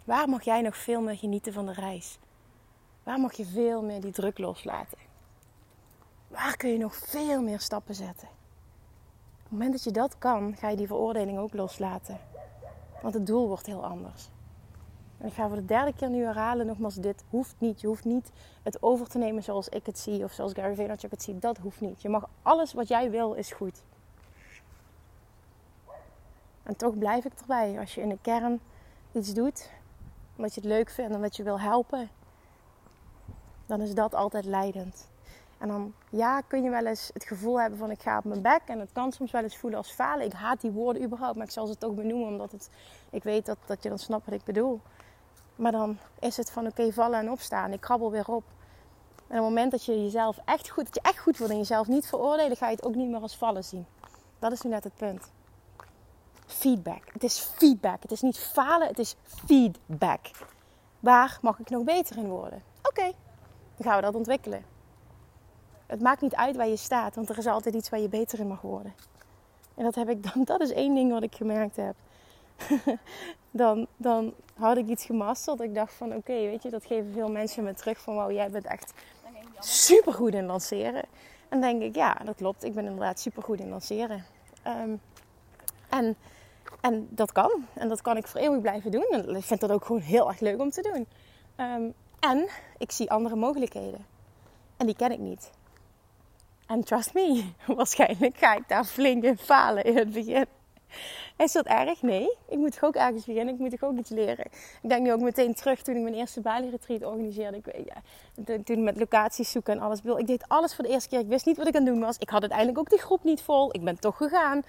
Waar 0.06 0.28
mag 0.28 0.42
jij 0.42 0.62
nog 0.62 0.76
veel 0.76 1.00
meer 1.00 1.16
genieten 1.16 1.52
van 1.52 1.66
de 1.66 1.72
reis? 1.72 2.18
Waar 3.02 3.18
mag 3.18 3.32
je 3.32 3.44
veel 3.44 3.82
meer 3.82 4.00
die 4.00 4.12
druk 4.12 4.38
loslaten? 4.38 4.98
Waar 6.28 6.56
kun 6.56 6.70
je 6.70 6.78
nog 6.78 6.96
veel 6.96 7.42
meer 7.42 7.60
stappen 7.60 7.94
zetten? 7.94 8.28
Op 8.28 9.42
het 9.42 9.50
moment 9.50 9.72
dat 9.72 9.84
je 9.84 9.90
dat 9.90 10.18
kan, 10.18 10.56
ga 10.56 10.68
je 10.68 10.76
die 10.76 10.86
veroordeling 10.86 11.38
ook 11.38 11.54
loslaten. 11.54 12.20
Want 13.02 13.14
het 13.14 13.26
doel 13.26 13.48
wordt 13.48 13.66
heel 13.66 13.84
anders. 13.84 14.28
En 15.18 15.26
ik 15.26 15.32
ga 15.32 15.46
voor 15.46 15.56
de 15.56 15.64
derde 15.64 15.92
keer 15.92 16.10
nu 16.10 16.24
herhalen, 16.24 16.66
nogmaals, 16.66 16.94
dit 16.94 17.24
hoeft 17.30 17.54
niet. 17.58 17.80
Je 17.80 17.86
hoeft 17.86 18.04
niet 18.04 18.30
het 18.62 18.82
over 18.82 19.08
te 19.08 19.18
nemen 19.18 19.42
zoals 19.42 19.68
ik 19.68 19.86
het 19.86 19.98
zie 19.98 20.24
of 20.24 20.32
zoals 20.32 20.52
Gary 20.52 20.74
Vaynerchuk 20.74 21.10
het 21.10 21.22
ziet. 21.22 21.42
Dat 21.42 21.58
hoeft 21.58 21.80
niet. 21.80 22.02
Je 22.02 22.08
mag 22.08 22.28
alles 22.42 22.72
wat 22.72 22.88
jij 22.88 23.10
wil, 23.10 23.32
is 23.32 23.52
goed. 23.52 23.82
En 26.62 26.76
toch 26.76 26.98
blijf 26.98 27.24
ik 27.24 27.32
erbij. 27.40 27.78
Als 27.78 27.94
je 27.94 28.00
in 28.00 28.08
de 28.08 28.18
kern 28.22 28.60
iets 29.12 29.34
doet, 29.34 29.70
omdat 30.36 30.54
je 30.54 30.60
het 30.60 30.70
leuk 30.70 30.90
vindt 30.90 31.14
en 31.14 31.20
dat 31.20 31.36
je 31.36 31.42
wil 31.42 31.60
helpen, 31.60 32.10
dan 33.66 33.80
is 33.80 33.94
dat 33.94 34.14
altijd 34.14 34.44
leidend. 34.44 35.08
En 35.58 35.68
dan, 35.68 35.92
ja, 36.10 36.40
kun 36.40 36.62
je 36.62 36.70
wel 36.70 36.86
eens 36.86 37.10
het 37.12 37.24
gevoel 37.24 37.60
hebben 37.60 37.78
van 37.78 37.90
ik 37.90 38.02
ga 38.02 38.18
op 38.18 38.24
mijn 38.24 38.42
bek. 38.42 38.60
En 38.66 38.80
het 38.80 38.92
kan 38.92 39.12
soms 39.12 39.30
wel 39.30 39.42
eens 39.42 39.56
voelen 39.56 39.78
als 39.78 39.90
falen. 39.90 40.26
Ik 40.26 40.32
haat 40.32 40.60
die 40.60 40.70
woorden 40.70 41.02
überhaupt, 41.02 41.36
maar 41.36 41.46
ik 41.46 41.52
zal 41.52 41.66
ze 41.66 41.78
toch 41.78 41.94
benoemen. 41.94 42.28
Omdat 42.28 42.52
het, 42.52 42.70
ik 43.10 43.22
weet 43.22 43.46
dat, 43.46 43.58
dat 43.66 43.82
je 43.82 43.88
dan 43.88 43.98
snapt 43.98 44.24
wat 44.24 44.34
ik 44.34 44.44
bedoel. 44.44 44.80
Maar 45.54 45.72
dan 45.72 45.98
is 46.18 46.36
het 46.36 46.50
van 46.50 46.66
oké, 46.66 46.92
vallen 46.92 47.18
en 47.18 47.30
opstaan. 47.30 47.72
Ik 47.72 47.80
krabbel 47.80 48.10
weer 48.10 48.28
op. 48.28 48.44
En 49.16 49.38
op 49.38 49.44
het 49.44 49.54
moment 49.54 49.70
dat 49.70 49.84
je 49.84 50.02
jezelf 50.02 50.38
echt 50.44 50.68
goed, 50.68 50.84
dat 50.84 50.94
je 50.94 51.00
echt 51.00 51.18
goed 51.18 51.40
en 51.40 51.56
jezelf 51.56 51.86
niet 51.86 52.06
veroordelen, 52.06 52.56
ga 52.56 52.68
je 52.68 52.76
het 52.76 52.84
ook 52.84 52.94
niet 52.94 53.08
meer 53.08 53.20
als 53.20 53.36
vallen 53.36 53.64
zien. 53.64 53.86
Dat 54.38 54.52
is 54.52 54.62
nu 54.62 54.70
net 54.70 54.84
het 54.84 54.94
punt 54.94 55.30
feedback. 56.46 57.02
Het 57.12 57.24
is 57.24 57.38
feedback. 57.38 58.02
Het 58.02 58.10
is 58.10 58.20
niet 58.20 58.38
falen, 58.38 58.88
het 58.88 58.98
is 58.98 59.16
feedback. 59.22 60.30
Waar 61.00 61.38
mag 61.42 61.58
ik 61.58 61.70
nog 61.70 61.84
beter 61.84 62.16
in 62.16 62.28
worden? 62.28 62.62
Oké, 62.82 63.12
dan 63.76 63.86
gaan 63.86 63.96
we 63.96 64.02
dat 64.02 64.14
ontwikkelen. 64.14 64.64
Het 65.86 66.00
maakt 66.00 66.20
niet 66.20 66.34
uit 66.34 66.56
waar 66.56 66.68
je 66.68 66.76
staat, 66.76 67.14
want 67.14 67.28
er 67.28 67.38
is 67.38 67.46
altijd 67.46 67.74
iets 67.74 67.88
waar 67.88 68.00
je 68.00 68.08
beter 68.08 68.38
in 68.38 68.46
mag 68.46 68.60
worden. 68.60 68.94
En 69.74 69.84
dat 69.84 69.94
heb 69.94 70.08
ik 70.08 70.32
dan, 70.32 70.44
dat 70.54 70.60
is 70.60 70.72
één 70.72 70.94
ding 70.94 71.12
wat 71.12 71.22
ik 71.22 71.34
gemerkt 71.34 71.76
heb. 71.76 71.94
dan, 73.50 73.86
dan 73.96 74.34
had 74.54 74.76
ik 74.76 74.86
iets 74.86 75.04
gemasterd. 75.04 75.60
Ik 75.60 75.74
dacht 75.74 75.92
van 75.92 76.14
oké, 76.14 76.32
weet 76.32 76.62
je, 76.62 76.70
dat 76.70 76.86
geven 76.86 77.12
veel 77.12 77.30
mensen 77.30 77.64
me 77.64 77.74
terug 77.74 77.98
van 78.00 78.14
wauw, 78.14 78.30
jij 78.30 78.50
bent 78.50 78.66
echt 78.66 78.92
super 79.58 80.12
goed 80.12 80.34
in 80.34 80.46
lanceren. 80.46 81.02
En 81.48 81.60
denk 81.60 81.82
ik, 81.82 81.94
ja, 81.94 82.20
dat 82.24 82.36
klopt. 82.36 82.64
Ik 82.64 82.74
ben 82.74 82.84
inderdaad 82.84 83.20
super 83.20 83.42
goed 83.42 83.60
in 83.60 83.68
lanceren. 83.68 84.24
Ehm, 84.62 84.96
en, 85.98 86.16
en 86.80 87.08
dat 87.10 87.32
kan. 87.32 87.66
En 87.74 87.88
dat 87.88 88.02
kan 88.02 88.16
ik 88.16 88.26
voor 88.26 88.40
eeuwig 88.40 88.60
blijven 88.60 88.90
doen. 88.90 89.06
En 89.10 89.36
ik 89.36 89.44
vind 89.44 89.60
dat 89.60 89.70
ook 89.70 89.84
gewoon 89.84 90.02
heel 90.02 90.28
erg 90.28 90.40
leuk 90.40 90.60
om 90.60 90.70
te 90.70 90.82
doen. 90.92 91.06
Ehm, 91.56 91.90
en 92.20 92.48
ik 92.78 92.92
zie 92.92 93.10
andere 93.10 93.36
mogelijkheden. 93.36 94.06
En 94.76 94.86
die 94.86 94.96
ken 94.96 95.12
ik 95.12 95.18
niet. 95.18 95.50
En 96.66 96.84
trust 96.84 97.14
me, 97.14 97.44
waarschijnlijk 97.76 98.36
ga 98.36 98.54
ik 98.54 98.68
daar 98.68 98.84
flink 98.84 99.24
in 99.24 99.38
falen 99.38 99.84
in 99.84 99.96
het 99.96 100.12
begin. 100.12 100.46
Is 101.36 101.52
dat 101.52 101.66
erg? 101.66 102.02
Nee. 102.02 102.36
Ik 102.48 102.58
moet 102.58 102.72
toch 102.72 102.84
ook 102.84 102.94
ergens 102.94 103.24
beginnen. 103.24 103.54
Ik 103.54 103.60
moet 103.60 103.70
toch 103.70 103.82
ook 103.82 103.98
iets 103.98 104.10
leren. 104.10 104.44
Ik 104.82 104.88
denk 104.88 105.02
nu 105.02 105.12
ook 105.12 105.20
meteen 105.20 105.54
terug 105.54 105.82
toen 105.82 105.96
ik 105.96 106.02
mijn 106.02 106.14
eerste 106.14 106.40
Bali-retreat 106.40 107.04
organiseerde. 107.04 107.56
Ik 107.56 107.64
weet, 107.64 107.92
ja, 108.44 108.62
toen 108.64 108.84
met 108.84 108.98
locaties 108.98 109.50
zoeken 109.50 109.72
en 109.74 109.80
alles. 109.80 110.00
Ik 110.00 110.26
deed 110.26 110.44
alles 110.48 110.74
voor 110.74 110.84
de 110.84 110.90
eerste 110.90 111.08
keer. 111.08 111.18
Ik 111.18 111.28
wist 111.28 111.46
niet 111.46 111.56
wat 111.56 111.66
ik 111.66 111.74
aan 111.74 111.84
het 111.84 111.92
doen 111.92 112.00
was. 112.00 112.18
Ik 112.18 112.28
had 112.28 112.40
uiteindelijk 112.40 112.78
ook 112.78 112.90
die 112.90 112.98
groep 112.98 113.24
niet 113.24 113.42
vol. 113.42 113.74
Ik 113.74 113.84
ben 113.84 113.98
toch 113.98 114.16
gegaan. 114.16 114.62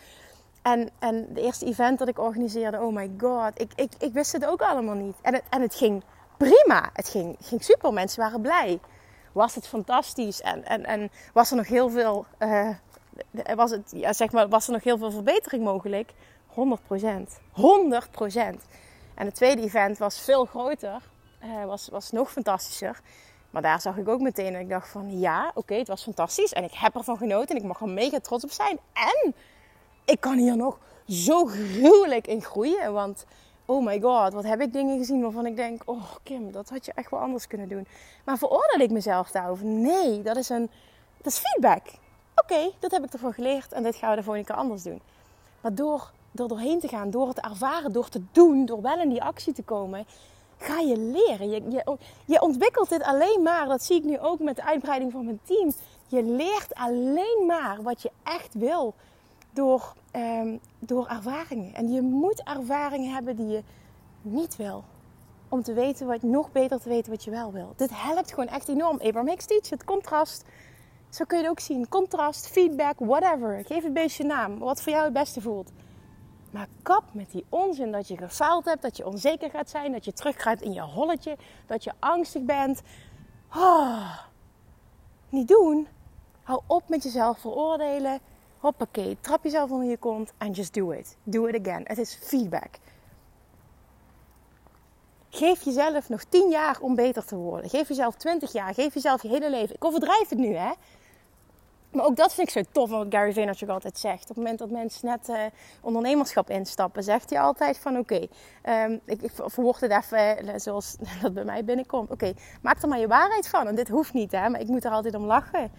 En, 0.67 0.89
en 0.99 1.33
de 1.33 1.41
eerste 1.41 1.65
event 1.65 1.99
dat 1.99 2.07
ik 2.07 2.19
organiseerde, 2.19 2.79
oh 2.79 2.93
my 2.93 3.11
god. 3.17 3.61
Ik, 3.61 3.71
ik, 3.75 3.91
ik 3.99 4.13
wist 4.13 4.31
het 4.31 4.45
ook 4.45 4.61
allemaal 4.61 4.95
niet. 4.95 5.15
En 5.21 5.33
het, 5.33 5.43
en 5.49 5.61
het 5.61 5.75
ging 5.75 6.03
prima. 6.37 6.89
Het 6.93 7.09
ging, 7.09 7.35
ging 7.41 7.63
super. 7.63 7.93
Mensen 7.93 8.21
waren 8.21 8.41
blij. 8.41 8.79
Was 9.31 9.55
het 9.55 9.67
fantastisch. 9.67 10.41
En, 10.41 10.65
en, 10.65 10.85
en 10.85 11.09
was 11.33 11.49
er 11.49 11.57
nog 11.57 11.67
heel 11.67 11.89
veel... 11.89 12.25
Uh, 12.39 12.69
was, 13.55 13.71
het, 13.71 13.91
ja, 13.95 14.13
zeg 14.13 14.31
maar, 14.31 14.49
was 14.49 14.67
er 14.67 14.73
nog 14.73 14.83
heel 14.83 14.97
veel 14.97 15.11
verbetering 15.11 15.63
mogelijk? 15.63 16.11
100% 16.49 16.53
100% 16.53 16.59
En 19.15 19.25
het 19.25 19.35
tweede 19.35 19.61
event 19.61 19.97
was 19.97 20.19
veel 20.19 20.45
groter. 20.45 21.01
Uh, 21.43 21.65
was, 21.65 21.87
was 21.91 22.11
nog 22.11 22.31
fantastischer. 22.31 22.99
Maar 23.49 23.61
daar 23.61 23.81
zag 23.81 23.97
ik 23.97 24.07
ook 24.07 24.21
meteen 24.21 24.55
en 24.55 24.61
ik 24.61 24.69
dacht 24.69 24.89
van 24.89 25.19
ja, 25.19 25.51
oké, 25.53 25.75
het 25.75 25.87
was 25.87 26.03
fantastisch. 26.03 26.53
En 26.53 26.63
ik 26.63 26.73
heb 26.73 26.95
ervan 26.95 27.17
genoten 27.17 27.55
en 27.55 27.61
ik 27.61 27.67
mag 27.67 27.81
er 27.81 27.89
mega 27.89 28.19
trots 28.19 28.43
op 28.43 28.51
zijn. 28.51 28.79
En 28.93 29.35
ik 30.07 30.19
kan 30.19 30.37
hier 30.37 30.55
nog 30.55 30.79
zo 31.07 31.45
gruwelijk 31.45 32.27
in 32.27 32.41
groeien. 32.41 32.93
Want 32.93 33.25
oh 33.65 33.85
my 33.85 34.01
god, 34.01 34.33
wat 34.33 34.43
heb 34.43 34.61
ik 34.61 34.73
dingen 34.73 34.97
gezien 34.97 35.21
waarvan 35.21 35.45
ik 35.45 35.55
denk, 35.55 35.81
oh 35.85 36.03
Kim, 36.23 36.51
dat 36.51 36.69
had 36.69 36.85
je 36.85 36.91
echt 36.95 37.11
wel 37.11 37.19
anders 37.19 37.47
kunnen 37.47 37.69
doen. 37.69 37.87
Maar 38.25 38.37
veroordeel 38.37 38.79
ik 38.79 38.91
mezelf 38.91 39.31
daarover? 39.31 39.65
Nee, 39.65 40.21
dat 40.21 40.37
is 40.37 40.49
een, 40.49 40.69
dat 41.17 41.33
is 41.33 41.37
feedback. 41.37 41.81
Oké, 42.35 42.71
dat 42.79 42.91
heb 42.91 43.03
ik 43.03 43.13
ervan 43.13 43.33
geleerd 43.33 43.71
en 43.71 43.83
dit 43.83 43.95
gaan 43.95 44.09
we 44.09 44.15
de 44.15 44.23
volgende 44.23 44.47
keer 44.47 44.57
anders 44.57 44.83
doen. 44.83 45.01
Maar 45.61 45.75
door 45.75 46.11
door 46.37 46.47
doorheen 46.47 46.79
te 46.79 46.87
gaan, 46.87 47.09
door 47.09 47.27
het 47.27 47.39
ervaren, 47.39 47.91
door 47.91 48.09
te 48.09 48.21
doen, 48.31 48.65
door 48.65 48.81
wel 48.81 48.99
in 48.99 49.09
die 49.09 49.23
actie 49.23 49.53
te 49.53 49.63
komen, 49.63 50.05
ga 50.57 50.79
je 50.79 50.97
leren. 50.97 51.49
Je, 51.49 51.69
je, 51.69 51.97
je 52.25 52.41
ontwikkelt 52.41 52.89
dit 52.89 53.03
alleen 53.03 53.41
maar, 53.43 53.67
dat 53.67 53.83
zie 53.83 53.95
ik 53.95 54.03
nu 54.03 54.19
ook 54.19 54.39
met 54.39 54.55
de 54.55 54.63
uitbreiding 54.63 55.11
van 55.11 55.25
mijn 55.25 55.39
team. 55.43 55.71
Je 56.07 56.23
leert 56.23 56.75
alleen 56.75 57.43
maar 57.47 57.81
wat 57.81 58.01
je 58.01 58.11
echt 58.23 58.53
wil 58.53 58.93
door, 59.57 59.93
um, 60.15 60.59
door 60.79 61.07
ervaringen. 61.07 61.73
En 61.73 61.91
je 61.91 62.01
moet 62.01 62.43
ervaringen 62.43 63.13
hebben 63.13 63.35
die 63.35 63.47
je 63.47 63.63
niet 64.21 64.55
wil. 64.55 64.83
Om 65.49 65.63
te 65.63 65.73
weten 65.73 66.07
wat, 66.07 66.21
nog 66.21 66.51
beter 66.51 66.81
te 66.81 66.89
weten 66.89 67.11
wat 67.11 67.23
je 67.23 67.31
wel 67.31 67.51
wil. 67.51 67.73
Dit 67.75 67.89
helpt 67.93 68.29
gewoon 68.29 68.47
echt 68.47 68.67
enorm. 68.67 68.99
Abraham 68.99 69.27
Hicks 69.27 69.45
teach, 69.45 69.69
het 69.69 69.83
contrast. 69.83 70.43
Zo 71.09 71.25
kun 71.25 71.37
je 71.37 71.43
het 71.43 71.51
ook 71.51 71.59
zien. 71.59 71.89
Contrast, 71.89 72.47
feedback, 72.47 72.95
whatever. 72.99 73.65
Geef 73.65 73.83
het 73.83 73.93
beestje 73.93 74.23
naam. 74.23 74.59
Wat 74.59 74.81
voor 74.81 74.91
jou 74.91 75.03
het 75.03 75.13
beste 75.13 75.41
voelt. 75.41 75.71
Maar 76.51 76.67
kap 76.81 77.03
met 77.11 77.31
die 77.31 77.45
onzin 77.49 77.91
dat 77.91 78.07
je 78.07 78.17
gefaald 78.17 78.65
hebt, 78.65 78.81
dat 78.81 78.97
je 78.97 79.05
onzeker 79.05 79.49
gaat 79.49 79.69
zijn, 79.69 79.91
dat 79.91 80.05
je 80.05 80.13
teruggaat 80.13 80.61
in 80.61 80.73
je 80.73 80.81
holletje, 80.81 81.37
dat 81.65 81.83
je 81.83 81.93
angstig 81.99 82.41
bent. 82.43 82.81
Oh, 83.55 84.17
niet 85.29 85.47
doen. 85.47 85.87
Hou 86.43 86.61
op 86.67 86.89
met 86.89 87.03
jezelf 87.03 87.39
veroordelen. 87.39 88.19
Hoppakee, 88.59 89.17
trap 89.21 89.43
jezelf 89.43 89.71
onder 89.71 89.89
je 89.89 89.97
kont 89.97 90.33
en 90.37 90.51
just 90.51 90.73
do 90.73 90.91
it. 90.91 91.17
Do 91.23 91.45
it 91.45 91.67
again. 91.67 91.81
Het 91.83 91.97
is 91.97 92.19
feedback. 92.21 92.69
Geef 95.29 95.63
jezelf 95.63 96.09
nog 96.09 96.23
10 96.23 96.49
jaar 96.49 96.77
om 96.79 96.95
beter 96.95 97.25
te 97.25 97.35
worden. 97.35 97.69
Geef 97.69 97.87
jezelf 97.87 98.15
20 98.15 98.51
jaar. 98.51 98.73
Geef 98.73 98.93
jezelf 98.93 99.21
je 99.21 99.27
hele 99.27 99.49
leven. 99.49 99.75
Ik 99.75 99.85
overdrijf 99.85 100.29
het 100.29 100.39
nu, 100.39 100.55
hè? 100.55 100.71
Maar 101.91 102.05
ook 102.05 102.15
dat 102.15 102.33
vind 102.33 102.47
ik 102.47 102.53
zo 102.53 102.71
tof, 102.71 102.89
wat 102.89 103.05
Gary 103.09 103.33
Vaynerchuk 103.33 103.69
altijd 103.69 103.97
zegt. 103.97 104.21
Op 104.21 104.27
het 104.27 104.37
moment 104.37 104.59
dat 104.59 104.69
mensen 104.69 105.07
net 105.07 105.29
uh, 105.29 105.41
ondernemerschap 105.81 106.49
instappen, 106.49 107.03
zegt 107.03 107.29
hij 107.29 107.39
altijd 107.39 107.77
van 107.77 107.97
oké, 107.97 108.27
um, 108.63 108.99
ik, 109.05 109.21
ik 109.21 109.31
verwoord 109.35 109.81
het 109.81 109.91
even 109.91 110.45
uh, 110.45 110.53
zoals 110.55 110.95
dat 111.21 111.33
bij 111.33 111.43
mij 111.43 111.63
binnenkomt. 111.63 112.11
Oké, 112.11 112.33
maak 112.61 112.81
er 112.81 112.87
maar 112.87 112.99
je 112.99 113.07
waarheid 113.07 113.47
van. 113.47 113.67
En 113.67 113.75
dit 113.75 113.89
hoeft 113.89 114.13
niet, 114.13 114.31
hè, 114.31 114.49
maar 114.49 114.59
ik 114.59 114.67
moet 114.67 114.85
er 114.85 114.91
altijd 114.91 115.15
om 115.15 115.25
lachen. 115.25 115.71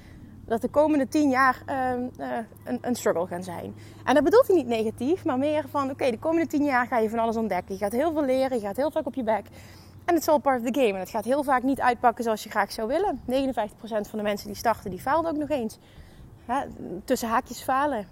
Dat 0.48 0.60
de 0.60 0.68
komende 0.68 1.08
tien 1.08 1.30
jaar 1.30 1.62
um, 1.94 2.10
uh, 2.20 2.26
een, 2.64 2.78
een, 2.80 2.94
struggle 2.94 3.26
gaan 3.26 3.42
zijn. 3.42 3.74
En 4.04 4.14
dat 4.14 4.24
bedoelt 4.24 4.46
hij 4.46 4.56
niet 4.56 4.66
negatief, 4.66 5.24
maar 5.24 5.38
meer 5.38 5.64
van 5.70 5.90
oké, 5.90 6.10
de 6.10 6.18
komende 6.18 6.46
tien 6.46 6.64
jaar 6.64 6.86
ga 6.86 6.98
je 6.98 7.10
van 7.10 7.18
alles 7.18 7.36
ontdekken. 7.36 7.74
Je 7.74 7.80
gaat 7.80 7.92
heel 7.92 8.12
veel 8.12 8.24
leren, 8.24 8.58
je 8.58 8.66
gaat 8.66 8.76
heel 8.76 8.90
vaak 8.90 9.06
op 9.06 9.14
je 9.14 9.22
bek. 9.22 9.46
En 10.04 10.14
het 10.14 10.22
is 10.22 10.28
all 10.28 10.38
part 10.38 10.60
of 10.60 10.70
the 10.70 10.80
game. 10.80 10.92
En 10.92 11.00
het 11.00 11.10
gaat 11.10 11.24
heel 11.24 11.42
vaak 11.42 11.62
niet 11.62 11.80
uitpakken 11.80 12.24
zoals 12.24 12.42
je 12.42 12.50
graag 12.50 12.72
zou 12.72 12.88
willen. 12.88 13.20
59% 13.30 14.08
van 14.08 14.18
de 14.18 14.22
mensen 14.22 14.46
die 14.46 14.56
starten, 14.56 14.90
die 14.90 15.00
faalden 15.00 15.30
ook 15.30 15.36
nog 15.36 15.48
eens. 15.48 15.78
tussen 17.04 17.28
haakjes 17.28 17.62
falen. 17.62 18.06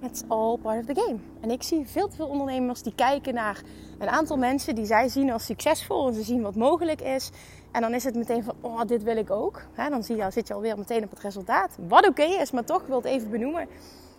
It's 0.00 0.22
all 0.28 0.56
part 0.56 0.80
of 0.80 0.94
the 0.94 1.00
game. 1.00 1.18
En 1.40 1.50
ik 1.50 1.62
zie 1.62 1.86
veel 1.86 2.08
te 2.08 2.16
veel 2.16 2.26
ondernemers 2.26 2.82
die 2.82 2.94
kijken 2.94 3.34
naar 3.34 3.62
een 3.98 4.08
aantal 4.08 4.36
mensen 4.36 4.74
die 4.74 4.86
zij 4.86 5.08
zien 5.08 5.32
als 5.32 5.44
succesvol. 5.44 6.08
En 6.08 6.14
ze 6.14 6.22
zien 6.22 6.42
wat 6.42 6.56
mogelijk 6.56 7.00
is. 7.00 7.30
En 7.74 7.80
dan 7.80 7.94
is 7.94 8.04
het 8.04 8.14
meteen 8.14 8.44
van, 8.44 8.54
oh, 8.60 8.80
dit 8.86 9.02
wil 9.02 9.16
ik 9.16 9.30
ook. 9.30 9.62
dan 9.76 10.04
zie 10.04 10.16
je, 10.16 10.30
zit 10.30 10.48
je 10.48 10.54
alweer 10.54 10.78
meteen 10.78 11.04
op 11.04 11.10
het 11.10 11.18
resultaat. 11.18 11.76
Wat 11.88 12.08
oké 12.08 12.22
is, 12.22 12.50
maar 12.50 12.64
toch, 12.64 12.80
ik 12.80 12.86
wil 12.86 12.96
het 12.96 13.04
even 13.04 13.30
benoemen. 13.30 13.68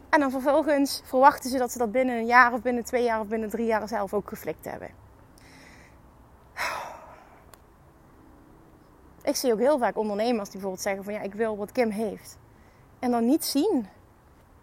En 0.10 0.20
dan 0.20 0.32
vervolgens 0.32 1.02
verwachten 1.06 1.50
ze 1.50 1.58
dat 1.58 1.72
ze 1.72 1.78
dat 1.78 1.92
binnen 1.92 2.16
een 2.16 2.26
jaar 2.26 2.54
of 2.54 2.62
binnen 2.62 2.84
twee 2.84 3.04
jaar 3.04 3.20
of 3.20 3.28
binnen 3.28 3.50
drie 3.50 3.66
jaar 3.66 3.88
zelf 3.88 4.14
ook 4.14 4.30
geflikt 4.30 4.66
hebben. 4.66 4.90
Ik 9.24 9.36
zie 9.36 9.54
ook 9.54 9.60
heel 9.60 9.78
vaak 9.78 9.98
ondernemers 9.98 10.50
die 10.50 10.52
bijvoorbeeld 10.52 10.82
zeggen 10.82 11.04
van 11.04 11.14
ja, 11.14 11.22
ik 11.22 11.34
wil 11.34 11.58
wat 11.58 11.72
Kim 11.72 11.90
heeft. 11.90 12.38
En 13.00 13.12
dan 13.12 13.26
niet 13.26 13.46
zien 13.46 13.88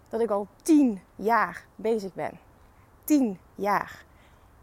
dat 0.09 0.21
ik 0.21 0.31
al 0.31 0.47
tien 0.63 1.01
jaar 1.17 1.65
bezig 1.77 2.15
ben. 2.15 2.39
Tien 3.05 3.39
jaar. 3.55 4.05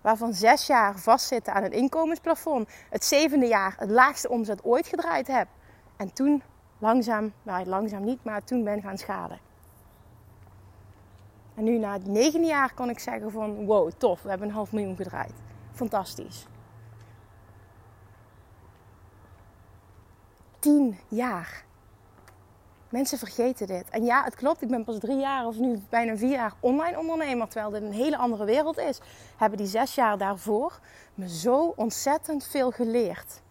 Waarvan 0.01 0.33
zes 0.33 0.67
jaar 0.67 0.99
vastzitten 0.99 1.53
aan 1.53 1.63
een 1.63 1.71
inkomensplafond. 1.71 2.69
Het 2.89 3.05
zevende 3.05 3.47
jaar 3.47 3.75
het 3.77 3.89
laagste 3.89 4.29
omzet 4.29 4.63
ooit 4.63 4.87
gedraaid 4.87 5.27
heb. 5.27 5.47
En 5.97 6.13
toen 6.13 6.43
langzaam, 6.77 7.33
nou 7.43 7.65
langzaam 7.65 8.03
niet, 8.03 8.23
maar 8.23 8.43
toen 8.43 8.63
ben 8.63 8.81
gaan 8.81 8.97
schalen. 8.97 9.39
En 11.55 11.63
nu 11.63 11.77
na 11.77 11.93
het 11.93 12.07
negende 12.07 12.47
jaar 12.47 12.73
kan 12.73 12.89
ik 12.89 12.99
zeggen 12.99 13.31
van 13.31 13.65
wow, 13.65 13.91
tof, 13.97 14.21
we 14.21 14.29
hebben 14.29 14.47
een 14.47 14.53
half 14.53 14.71
miljoen 14.71 14.95
gedraaid. 14.95 15.33
Fantastisch. 15.73 16.47
tien 20.59 20.99
jaar. 21.07 21.63
Mensen 22.89 23.17
vergeten 23.17 23.67
dit. 23.67 23.89
En 23.89 24.03
ja, 24.03 24.23
het 24.23 24.35
klopt, 24.35 24.61
ik 24.61 24.67
ben 24.69 24.83
pas 24.83 24.99
drie 24.99 25.17
jaar 25.17 25.45
of 25.45 25.57
nu 25.57 25.81
bijna 25.89 26.17
vier 26.17 26.29
jaar 26.29 26.53
online 26.59 26.99
ondernemer. 26.99 27.47
Terwijl 27.47 27.71
dit 27.71 27.81
een 27.81 27.91
hele 27.91 28.17
andere 28.17 28.45
wereld 28.45 28.77
is. 28.77 28.99
Hebben 29.37 29.57
die 29.57 29.67
zes 29.67 29.95
jaar 29.95 30.17
daarvoor 30.17 30.79
me 31.13 31.29
zo 31.29 31.73
ontzettend 31.75 32.43
veel 32.43 32.71
geleerd. 32.71 33.41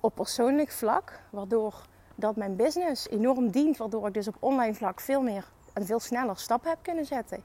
Op 0.00 0.14
persoonlijk 0.14 0.70
vlak, 0.70 1.20
waardoor 1.30 1.86
dat 2.14 2.36
mijn 2.36 2.56
business 2.56 3.08
enorm 3.08 3.50
dient. 3.50 3.76
Waardoor 3.76 4.06
ik 4.06 4.14
dus 4.14 4.28
op 4.28 4.36
online 4.38 4.74
vlak 4.74 5.00
veel 5.00 5.22
meer 5.22 5.48
en 5.72 5.86
veel 5.86 6.00
sneller 6.00 6.38
stappen 6.38 6.70
heb 6.70 6.78
kunnen 6.82 7.06
zetten. 7.06 7.42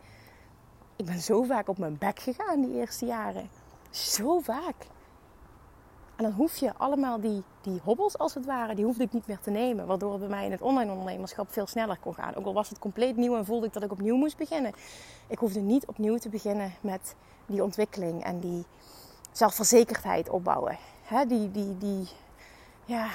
Ik 0.96 1.06
ben 1.06 1.20
zo 1.20 1.44
vaak 1.44 1.68
op 1.68 1.78
mijn 1.78 1.98
bek 1.98 2.20
gegaan 2.20 2.62
die 2.62 2.74
eerste 2.74 3.06
jaren. 3.06 3.50
Zo 3.90 4.40
vaak. 4.40 4.76
En 6.24 6.30
dan 6.30 6.38
hoef 6.38 6.58
je 6.58 6.74
allemaal 6.78 7.20
die, 7.20 7.44
die 7.62 7.80
hobbels 7.84 8.18
als 8.18 8.34
het 8.34 8.46
ware, 8.46 8.76
die 8.76 8.86
hoefde 8.86 9.04
ik 9.04 9.14
niet 9.14 9.28
meer 9.28 9.40
te 9.40 9.50
nemen. 9.50 9.86
Waardoor 9.86 10.12
het 10.12 10.20
bij 10.20 10.30
mij 10.30 10.46
in 10.46 10.52
het 10.52 10.62
online 10.62 10.92
ondernemerschap 10.92 11.52
veel 11.52 11.68
sneller 11.68 11.98
kon 12.00 12.14
gaan. 12.14 12.36
Ook 12.36 12.46
al 12.46 12.54
was 12.54 12.70
het 12.70 12.80
compleet 12.80 13.16
nieuw 13.16 13.38
en 13.38 13.46
voelde 13.46 13.66
ik 13.66 13.74
dat 13.74 13.84
ik 13.84 13.92
opnieuw 13.92 14.16
moest 14.16 14.38
beginnen. 14.38 14.74
Ik 15.28 15.38
hoefde 15.38 15.60
niet 15.60 15.86
opnieuw 15.86 16.18
te 16.18 16.30
beginnen 16.30 16.74
met 16.82 17.16
die 17.46 17.64
ontwikkeling 17.64 18.24
en 18.24 18.40
die 18.40 18.66
zelfverzekerdheid 19.32 20.30
opbouwen. 20.30 20.78
die, 21.28 21.52
die, 21.52 21.78
die 21.78 22.08
ja, 22.86 23.08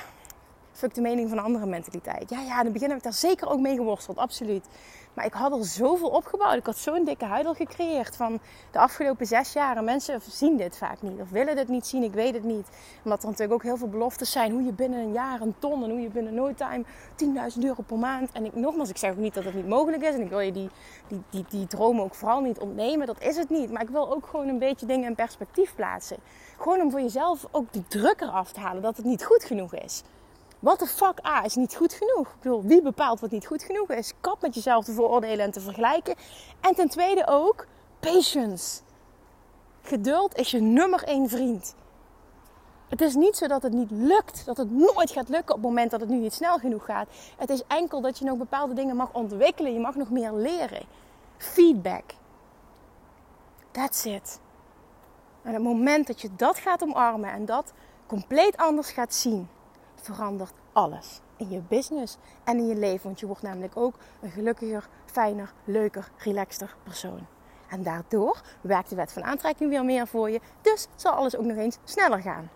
fuck 0.72 0.94
de 0.94 1.00
mening 1.00 1.28
van 1.28 1.38
andere 1.38 1.66
mentaliteit. 1.66 2.30
Ja, 2.30 2.40
ja, 2.40 2.58
in 2.58 2.64
het 2.64 2.72
begin 2.72 2.88
heb 2.88 2.98
ik 2.98 3.04
daar 3.04 3.12
zeker 3.12 3.48
ook 3.48 3.60
mee 3.60 3.76
geworsteld, 3.76 4.18
absoluut. 4.18 4.66
Maar 5.18 5.26
ik 5.26 5.32
had 5.32 5.52
er 5.52 5.64
zoveel 5.64 6.08
opgebouwd. 6.08 6.56
Ik 6.56 6.66
had 6.66 6.78
zo'n 6.78 7.04
dikke 7.04 7.24
huidel 7.24 7.54
gecreëerd 7.54 8.16
van 8.16 8.40
de 8.70 8.78
afgelopen 8.78 9.26
zes 9.26 9.52
jaar. 9.52 9.76
En 9.76 9.84
mensen 9.84 10.20
zien 10.30 10.56
dit 10.56 10.76
vaak 10.76 11.02
niet 11.02 11.20
of 11.20 11.30
willen 11.30 11.56
dit 11.56 11.68
niet 11.68 11.86
zien. 11.86 12.02
Ik 12.02 12.12
weet 12.12 12.34
het 12.34 12.44
niet. 12.44 12.68
Omdat 13.04 13.22
er 13.22 13.28
natuurlijk 13.28 13.52
ook 13.52 13.62
heel 13.62 13.76
veel 13.76 13.88
beloftes 13.88 14.30
zijn. 14.30 14.52
Hoe 14.52 14.62
je 14.62 14.72
binnen 14.72 14.98
een 14.98 15.12
jaar 15.12 15.40
een 15.40 15.54
ton 15.58 15.84
en 15.84 15.90
hoe 15.90 16.00
je 16.00 16.08
binnen 16.08 16.34
no 16.34 16.54
time 16.54 16.84
10.000 17.54 17.62
euro 17.62 17.82
per 17.82 17.98
maand. 17.98 18.32
En 18.32 18.44
ik, 18.44 18.54
nogmaals, 18.54 18.88
ik 18.88 18.96
zeg 18.96 19.10
ook 19.10 19.16
niet 19.16 19.34
dat 19.34 19.44
het 19.44 19.54
niet 19.54 19.68
mogelijk 19.68 20.02
is. 20.02 20.14
En 20.14 20.20
ik 20.20 20.28
wil 20.28 20.40
je 20.40 20.52
die, 20.52 20.68
die, 21.08 21.22
die, 21.30 21.44
die 21.48 21.66
dromen 21.66 22.04
ook 22.04 22.14
vooral 22.14 22.40
niet 22.40 22.58
ontnemen. 22.58 23.06
Dat 23.06 23.22
is 23.22 23.36
het 23.36 23.50
niet. 23.50 23.70
Maar 23.70 23.82
ik 23.82 23.88
wil 23.88 24.12
ook 24.14 24.26
gewoon 24.26 24.48
een 24.48 24.58
beetje 24.58 24.86
dingen 24.86 25.08
in 25.08 25.14
perspectief 25.14 25.74
plaatsen. 25.74 26.16
Gewoon 26.58 26.80
om 26.80 26.90
voor 26.90 27.00
jezelf 27.00 27.46
ook 27.50 27.72
die 27.72 27.84
druk 27.88 28.20
eraf 28.20 28.52
te 28.52 28.60
halen 28.60 28.82
dat 28.82 28.96
het 28.96 29.06
niet 29.06 29.24
goed 29.24 29.44
genoeg 29.44 29.74
is. 29.74 30.02
What 30.58 30.78
the 30.78 30.86
fuck, 30.86 31.26
A, 31.26 31.44
is 31.44 31.54
niet 31.54 31.74
goed 31.74 31.92
genoeg. 31.92 32.28
Ik 32.28 32.40
bedoel, 32.40 32.62
wie 32.62 32.82
bepaalt 32.82 33.20
wat 33.20 33.30
niet 33.30 33.46
goed 33.46 33.62
genoeg 33.62 33.90
is? 33.90 34.12
Kap 34.20 34.42
met 34.42 34.54
jezelf 34.54 34.84
te 34.84 34.92
veroordelen 34.92 35.44
en 35.44 35.50
te 35.50 35.60
vergelijken. 35.60 36.14
En 36.60 36.74
ten 36.74 36.88
tweede 36.88 37.26
ook, 37.26 37.66
patience. 38.00 38.80
Geduld 39.82 40.36
is 40.36 40.50
je 40.50 40.60
nummer 40.60 41.02
één 41.04 41.28
vriend. 41.28 41.74
Het 42.88 43.00
is 43.00 43.14
niet 43.14 43.36
zo 43.36 43.46
dat 43.46 43.62
het 43.62 43.72
niet 43.72 43.90
lukt, 43.90 44.44
dat 44.46 44.56
het 44.56 44.70
nooit 44.70 45.10
gaat 45.10 45.28
lukken 45.28 45.54
op 45.54 45.60
het 45.60 45.70
moment 45.70 45.90
dat 45.90 46.00
het 46.00 46.08
nu 46.08 46.16
niet 46.16 46.34
snel 46.34 46.58
genoeg 46.58 46.84
gaat. 46.84 47.08
Het 47.36 47.50
is 47.50 47.62
enkel 47.66 48.00
dat 48.00 48.18
je 48.18 48.24
nog 48.24 48.38
bepaalde 48.38 48.74
dingen 48.74 48.96
mag 48.96 49.12
ontwikkelen. 49.12 49.72
Je 49.72 49.80
mag 49.80 49.94
nog 49.94 50.10
meer 50.10 50.32
leren. 50.32 50.86
Feedback. 51.36 52.04
That's 53.70 54.04
it. 54.04 54.40
En 55.42 55.52
het 55.52 55.62
moment 55.62 56.06
dat 56.06 56.20
je 56.20 56.30
dat 56.36 56.58
gaat 56.58 56.82
omarmen 56.82 57.32
en 57.32 57.44
dat 57.44 57.72
compleet 58.06 58.56
anders 58.56 58.90
gaat 58.90 59.14
zien, 59.14 59.48
verandert 60.14 60.52
alles. 60.72 61.20
In 61.36 61.50
je 61.50 61.62
business 61.68 62.16
en 62.44 62.58
in 62.58 62.66
je 62.66 62.74
leven. 62.74 63.04
Want 63.04 63.20
je 63.20 63.26
wordt 63.26 63.42
namelijk 63.42 63.76
ook 63.76 63.94
een 64.20 64.30
gelukkiger, 64.30 64.88
fijner, 65.04 65.52
leuker, 65.64 66.10
relaxter 66.16 66.76
persoon. 66.82 67.26
En 67.68 67.82
daardoor 67.82 68.40
werkt 68.60 68.90
de 68.90 68.96
wet 68.96 69.12
van 69.12 69.24
aantrekking 69.24 69.70
weer 69.70 69.84
meer 69.84 70.06
voor 70.06 70.30
je. 70.30 70.40
Dus 70.62 70.88
zal 70.94 71.12
alles 71.12 71.36
ook 71.36 71.44
nog 71.44 71.56
eens 71.56 71.78
sneller 71.84 72.20
gaan. 72.22 72.50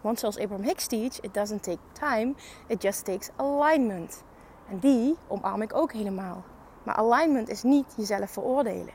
Want 0.00 0.18
zoals 0.18 0.38
Abraham 0.38 0.66
Hicks 0.66 0.86
teach, 0.86 1.20
it 1.20 1.34
doesn't 1.34 1.62
take 1.62 1.78
time, 1.92 2.34
it 2.66 2.82
just 2.82 3.04
takes 3.04 3.30
alignment. 3.36 4.24
En 4.68 4.78
die 4.78 5.16
omarm 5.28 5.62
ik 5.62 5.74
ook 5.74 5.92
helemaal. 5.92 6.44
Maar 6.82 6.94
alignment 6.94 7.48
is 7.48 7.62
niet 7.62 7.94
jezelf 7.96 8.30
veroordelen. 8.30 8.94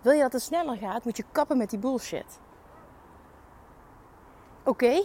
Wil 0.00 0.12
je 0.12 0.22
dat 0.22 0.32
het 0.32 0.42
sneller 0.42 0.76
gaat, 0.76 1.04
moet 1.04 1.16
je 1.16 1.24
kappen 1.32 1.56
met 1.56 1.70
die 1.70 1.78
bullshit. 1.78 2.40
Oké? 4.64 5.02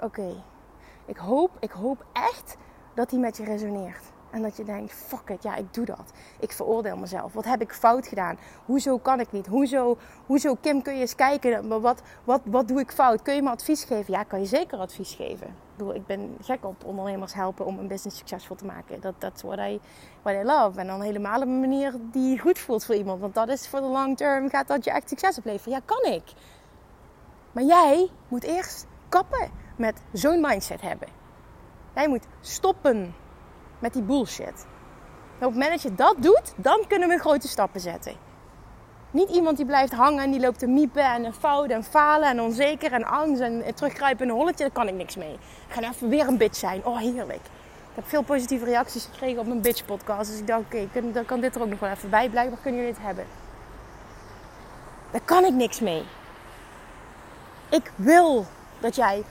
Oké. 0.00 0.42
Ik 1.04 1.16
hoop, 1.16 1.50
ik 1.60 1.70
hoop 1.70 2.04
echt 2.12 2.56
dat 2.94 3.10
die 3.10 3.18
met 3.18 3.36
je 3.36 3.44
resoneert. 3.44 4.14
En 4.30 4.42
dat 4.42 4.56
je 4.56 4.64
denkt, 4.64 4.92
fuck 4.92 5.28
it, 5.28 5.42
ja, 5.42 5.54
ik 5.54 5.74
doe 5.74 5.84
dat. 5.84 6.12
Ik 6.40 6.52
veroordeel 6.52 6.96
mezelf. 6.96 7.32
Wat 7.32 7.44
heb 7.44 7.60
ik 7.60 7.72
fout 7.72 8.06
gedaan? 8.06 8.38
Hoezo 8.64 8.98
kan 8.98 9.20
ik 9.20 9.32
niet? 9.32 9.46
Hoezo, 9.46 9.98
hoezo 10.26 10.54
Kim, 10.54 10.82
kun 10.82 10.94
je 10.94 11.00
eens 11.00 11.14
kijken? 11.14 11.80
Wat, 11.80 12.02
wat, 12.24 12.40
wat 12.44 12.68
doe 12.68 12.80
ik 12.80 12.92
fout? 12.92 13.22
Kun 13.22 13.34
je 13.34 13.42
me 13.42 13.50
advies 13.50 13.84
geven? 13.84 14.12
Ja, 14.12 14.22
kan 14.22 14.40
je 14.40 14.46
zeker 14.46 14.78
advies 14.78 15.14
geven. 15.14 15.46
Ik 15.46 15.76
bedoel, 15.76 15.94
ik 15.94 16.06
ben 16.06 16.36
gek 16.40 16.64
op 16.64 16.84
ondernemers 16.84 17.34
helpen 17.34 17.66
om 17.66 17.78
een 17.78 17.88
business 17.88 18.18
succesvol 18.18 18.56
te 18.56 18.64
maken. 18.64 19.00
Dat 19.00 19.32
is 19.34 19.42
what 19.42 19.58
I, 19.58 19.80
what 20.22 20.34
I 20.34 20.42
love. 20.42 20.80
En 20.80 20.86
dan 20.86 21.00
helemaal 21.00 21.40
op 21.40 21.46
een 21.46 21.60
manier 21.60 21.94
die 22.10 22.38
goed 22.38 22.58
voelt 22.58 22.84
voor 22.84 22.94
iemand. 22.94 23.20
Want 23.20 23.34
dat 23.34 23.48
is 23.48 23.68
voor 23.68 23.80
de 23.80 23.86
long 23.86 24.16
term, 24.16 24.48
gaat 24.48 24.68
dat 24.68 24.84
je 24.84 24.90
echt 24.90 25.08
succes 25.08 25.38
opleveren. 25.38 25.72
Ja, 25.72 25.80
kan 25.84 26.12
ik. 26.12 26.32
Maar 27.52 27.64
jij 27.64 28.10
moet 28.28 28.44
eerst 28.44 28.86
kappen 29.08 29.50
met 29.76 30.02
zo'n 30.12 30.40
mindset 30.40 30.80
hebben. 30.80 31.08
Jij 31.94 32.08
moet 32.08 32.26
stoppen 32.40 33.14
met 33.78 33.92
die 33.92 34.02
bullshit. 34.02 34.66
En 35.38 35.46
op 35.46 35.52
het 35.52 35.62
moment 35.62 35.70
dat 35.70 35.82
je 35.82 35.94
dat 35.94 36.16
doet, 36.18 36.52
dan 36.56 36.84
kunnen 36.88 37.08
we 37.08 37.18
grote 37.18 37.48
stappen 37.48 37.80
zetten. 37.80 38.12
Niet 39.10 39.30
iemand 39.30 39.56
die 39.56 39.66
blijft 39.66 39.92
hangen 39.92 40.22
en 40.24 40.30
die 40.30 40.40
loopt 40.40 40.58
te 40.58 40.66
miepen 40.66 41.04
en 41.04 41.34
fouten 41.34 41.76
en 41.76 41.84
falen 41.84 42.28
en 42.28 42.40
onzeker 42.40 42.92
en 42.92 43.04
angst 43.04 43.40
en 43.40 43.74
terugkruipen 43.74 44.24
in 44.24 44.30
een 44.30 44.36
holletje. 44.36 44.64
Daar 44.64 44.72
kan 44.72 44.88
ik 44.88 44.94
niks 44.94 45.16
mee. 45.16 45.32
Ik 45.32 45.40
ga 45.68 45.80
even 45.80 46.08
weer 46.08 46.26
een 46.26 46.36
bitch 46.36 46.56
zijn. 46.56 46.84
Oh, 46.84 46.98
heerlijk. 46.98 47.44
Ik 47.96 48.02
heb 48.02 48.08
veel 48.08 48.22
positieve 48.22 48.64
reacties 48.64 49.08
gekregen 49.12 49.38
op 49.38 49.46
mijn 49.46 49.60
bitch 49.60 49.84
podcast. 49.84 50.30
Dus 50.30 50.38
ik 50.38 50.46
dacht, 50.46 50.60
oké, 50.60 50.88
dan 51.12 51.24
kan 51.24 51.40
dit 51.40 51.54
er 51.54 51.62
ook 51.62 51.68
nog 51.68 51.78
wel 51.78 51.90
even 51.90 52.10
bij. 52.10 52.28
Blijkbaar 52.28 52.58
kunnen 52.62 52.80
jullie 52.80 52.94
het 52.94 53.04
hebben. 53.04 53.24
Daar 55.10 55.20
kan 55.24 55.44
ik 55.44 55.52
niks 55.52 55.80
mee. 55.80 56.04
Ik 57.70 57.92
wil 57.96 58.46
dat 58.80 58.96
jij 58.96 59.24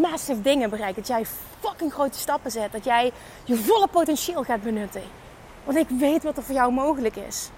massive 0.00 0.40
dingen 0.40 0.70
bereikt. 0.70 0.96
Dat 0.96 1.06
jij 1.06 1.26
fucking 1.60 1.92
grote 1.92 2.18
stappen 2.18 2.50
zet. 2.50 2.72
Dat 2.72 2.84
jij 2.84 3.12
je 3.44 3.56
volle 3.56 3.88
potentieel 3.88 4.42
gaat 4.44 4.62
benutten. 4.62 5.02
Want 5.64 5.78
ik 5.78 5.88
weet 5.88 6.22
wat 6.22 6.36
er 6.36 6.42
voor 6.42 6.54
jou 6.54 6.72
mogelijk 6.72 7.16
is. 7.16 7.50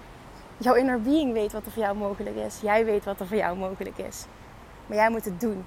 Jouw 0.57 0.73
inner 0.73 1.01
being 1.01 1.33
weet 1.33 1.51
wat 1.51 1.65
er 1.65 1.71
voor 1.71 1.83
jou 1.83 1.97
mogelijk 1.97 2.35
is. 2.35 2.59
Jij 2.61 2.85
weet 2.85 3.03
wat 3.03 3.19
er 3.19 3.27
voor 3.27 3.37
jou 3.37 3.57
mogelijk 3.57 3.97
is. 3.97 4.25
Maar 4.85 4.97
jij 4.97 5.09
moet 5.09 5.25
het 5.25 5.39
doen. 5.39 5.65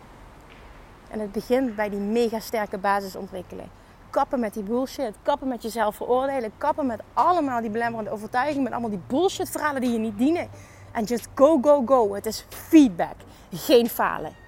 En 1.10 1.20
het 1.20 1.32
begint 1.32 1.76
bij 1.76 1.90
die 1.90 2.00
mega 2.00 2.40
sterke 2.40 2.78
basis 2.78 3.16
ontwikkelen. 3.16 3.70
Kappen 4.10 4.40
met 4.40 4.54
die 4.54 4.62
bullshit. 4.62 5.14
Kappen 5.22 5.48
met 5.48 5.62
jezelf 5.62 5.96
veroordelen. 5.96 6.52
Kappen 6.58 6.86
met 6.86 7.00
allemaal 7.12 7.60
die 7.60 7.70
belemmerende 7.70 8.10
overtuigingen. 8.10 8.62
Met 8.62 8.72
allemaal 8.72 8.90
die 8.90 9.02
bullshit 9.06 9.50
verhalen 9.50 9.80
die 9.80 9.92
je 9.92 9.98
niet 9.98 10.18
dienen. 10.18 10.48
En 10.92 11.04
just 11.04 11.28
go, 11.34 11.58
go, 11.62 11.82
go. 11.86 12.14
Het 12.14 12.26
is 12.26 12.46
feedback. 12.48 13.14
Geen 13.50 13.88
falen. 13.88 14.47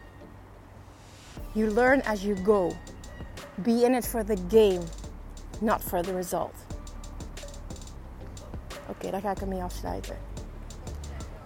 You 1.52 1.70
learn 1.70 2.02
as 2.02 2.22
you 2.22 2.36
go. 2.42 2.72
Be 3.62 3.84
in 3.84 3.94
it 3.94 4.06
for 4.06 4.24
the 4.24 4.36
game, 4.48 4.82
not 5.60 5.82
for 5.82 6.02
the 6.02 6.14
result. 6.14 6.54
Oké, 8.88 8.90
okay, 8.90 9.10
daar 9.10 9.20
ga 9.20 9.30
ik 9.30 9.40
ermee 9.40 9.62
afsluiten. 9.62 10.16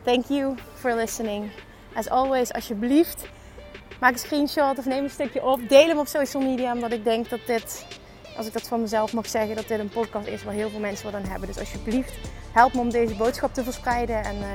Thank 0.03 0.25
you 0.27 0.55
for 0.75 0.95
listening. 0.95 1.51
As 1.95 2.09
always, 2.09 2.53
alsjeblieft, 2.53 3.25
maak 4.01 4.13
een 4.13 4.19
screenshot 4.19 4.79
of 4.79 4.85
neem 4.85 5.05
een 5.05 5.11
stukje 5.11 5.43
op. 5.43 5.69
Deel 5.69 5.89
hem 5.89 5.99
op 5.99 6.07
social 6.07 6.43
media, 6.43 6.73
omdat 6.73 6.93
ik 6.93 7.05
denk 7.05 7.29
dat 7.29 7.41
dit, 7.47 7.87
als 8.37 8.47
ik 8.47 8.53
dat 8.53 8.69
van 8.69 8.81
mezelf 8.81 9.13
mag 9.13 9.29
zeggen, 9.29 9.57
dat 9.57 9.69
dit 9.69 9.79
een 9.79 9.89
podcast 9.89 10.27
is 10.27 10.45
waar 10.45 10.55
heel 10.55 10.71
veel 10.71 10.81
mensen 10.81 11.05
wat 11.05 11.15
aan 11.15 11.29
hebben. 11.29 11.49
Dus 11.49 11.59
alsjeblieft, 11.59 12.13
help 12.53 12.75
me 12.75 12.81
om 12.81 12.91
deze 12.91 13.15
boodschap 13.15 13.55
te 13.55 13.65
verspreiden. 13.65 14.25
En 14.25 14.37
uh, 14.37 14.49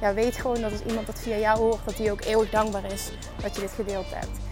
ja, 0.00 0.14
weet 0.14 0.36
gewoon 0.36 0.60
dat 0.60 0.72
als 0.72 0.82
iemand 0.82 1.06
dat 1.06 1.18
via 1.18 1.36
jou 1.36 1.58
hoort, 1.58 1.84
dat 1.84 1.96
hij 1.96 2.10
ook 2.10 2.24
eeuwig 2.24 2.50
dankbaar 2.50 2.92
is 2.92 3.10
dat 3.42 3.54
je 3.54 3.60
dit 3.60 3.72
gedeeld 3.72 4.14
hebt. 4.14 4.51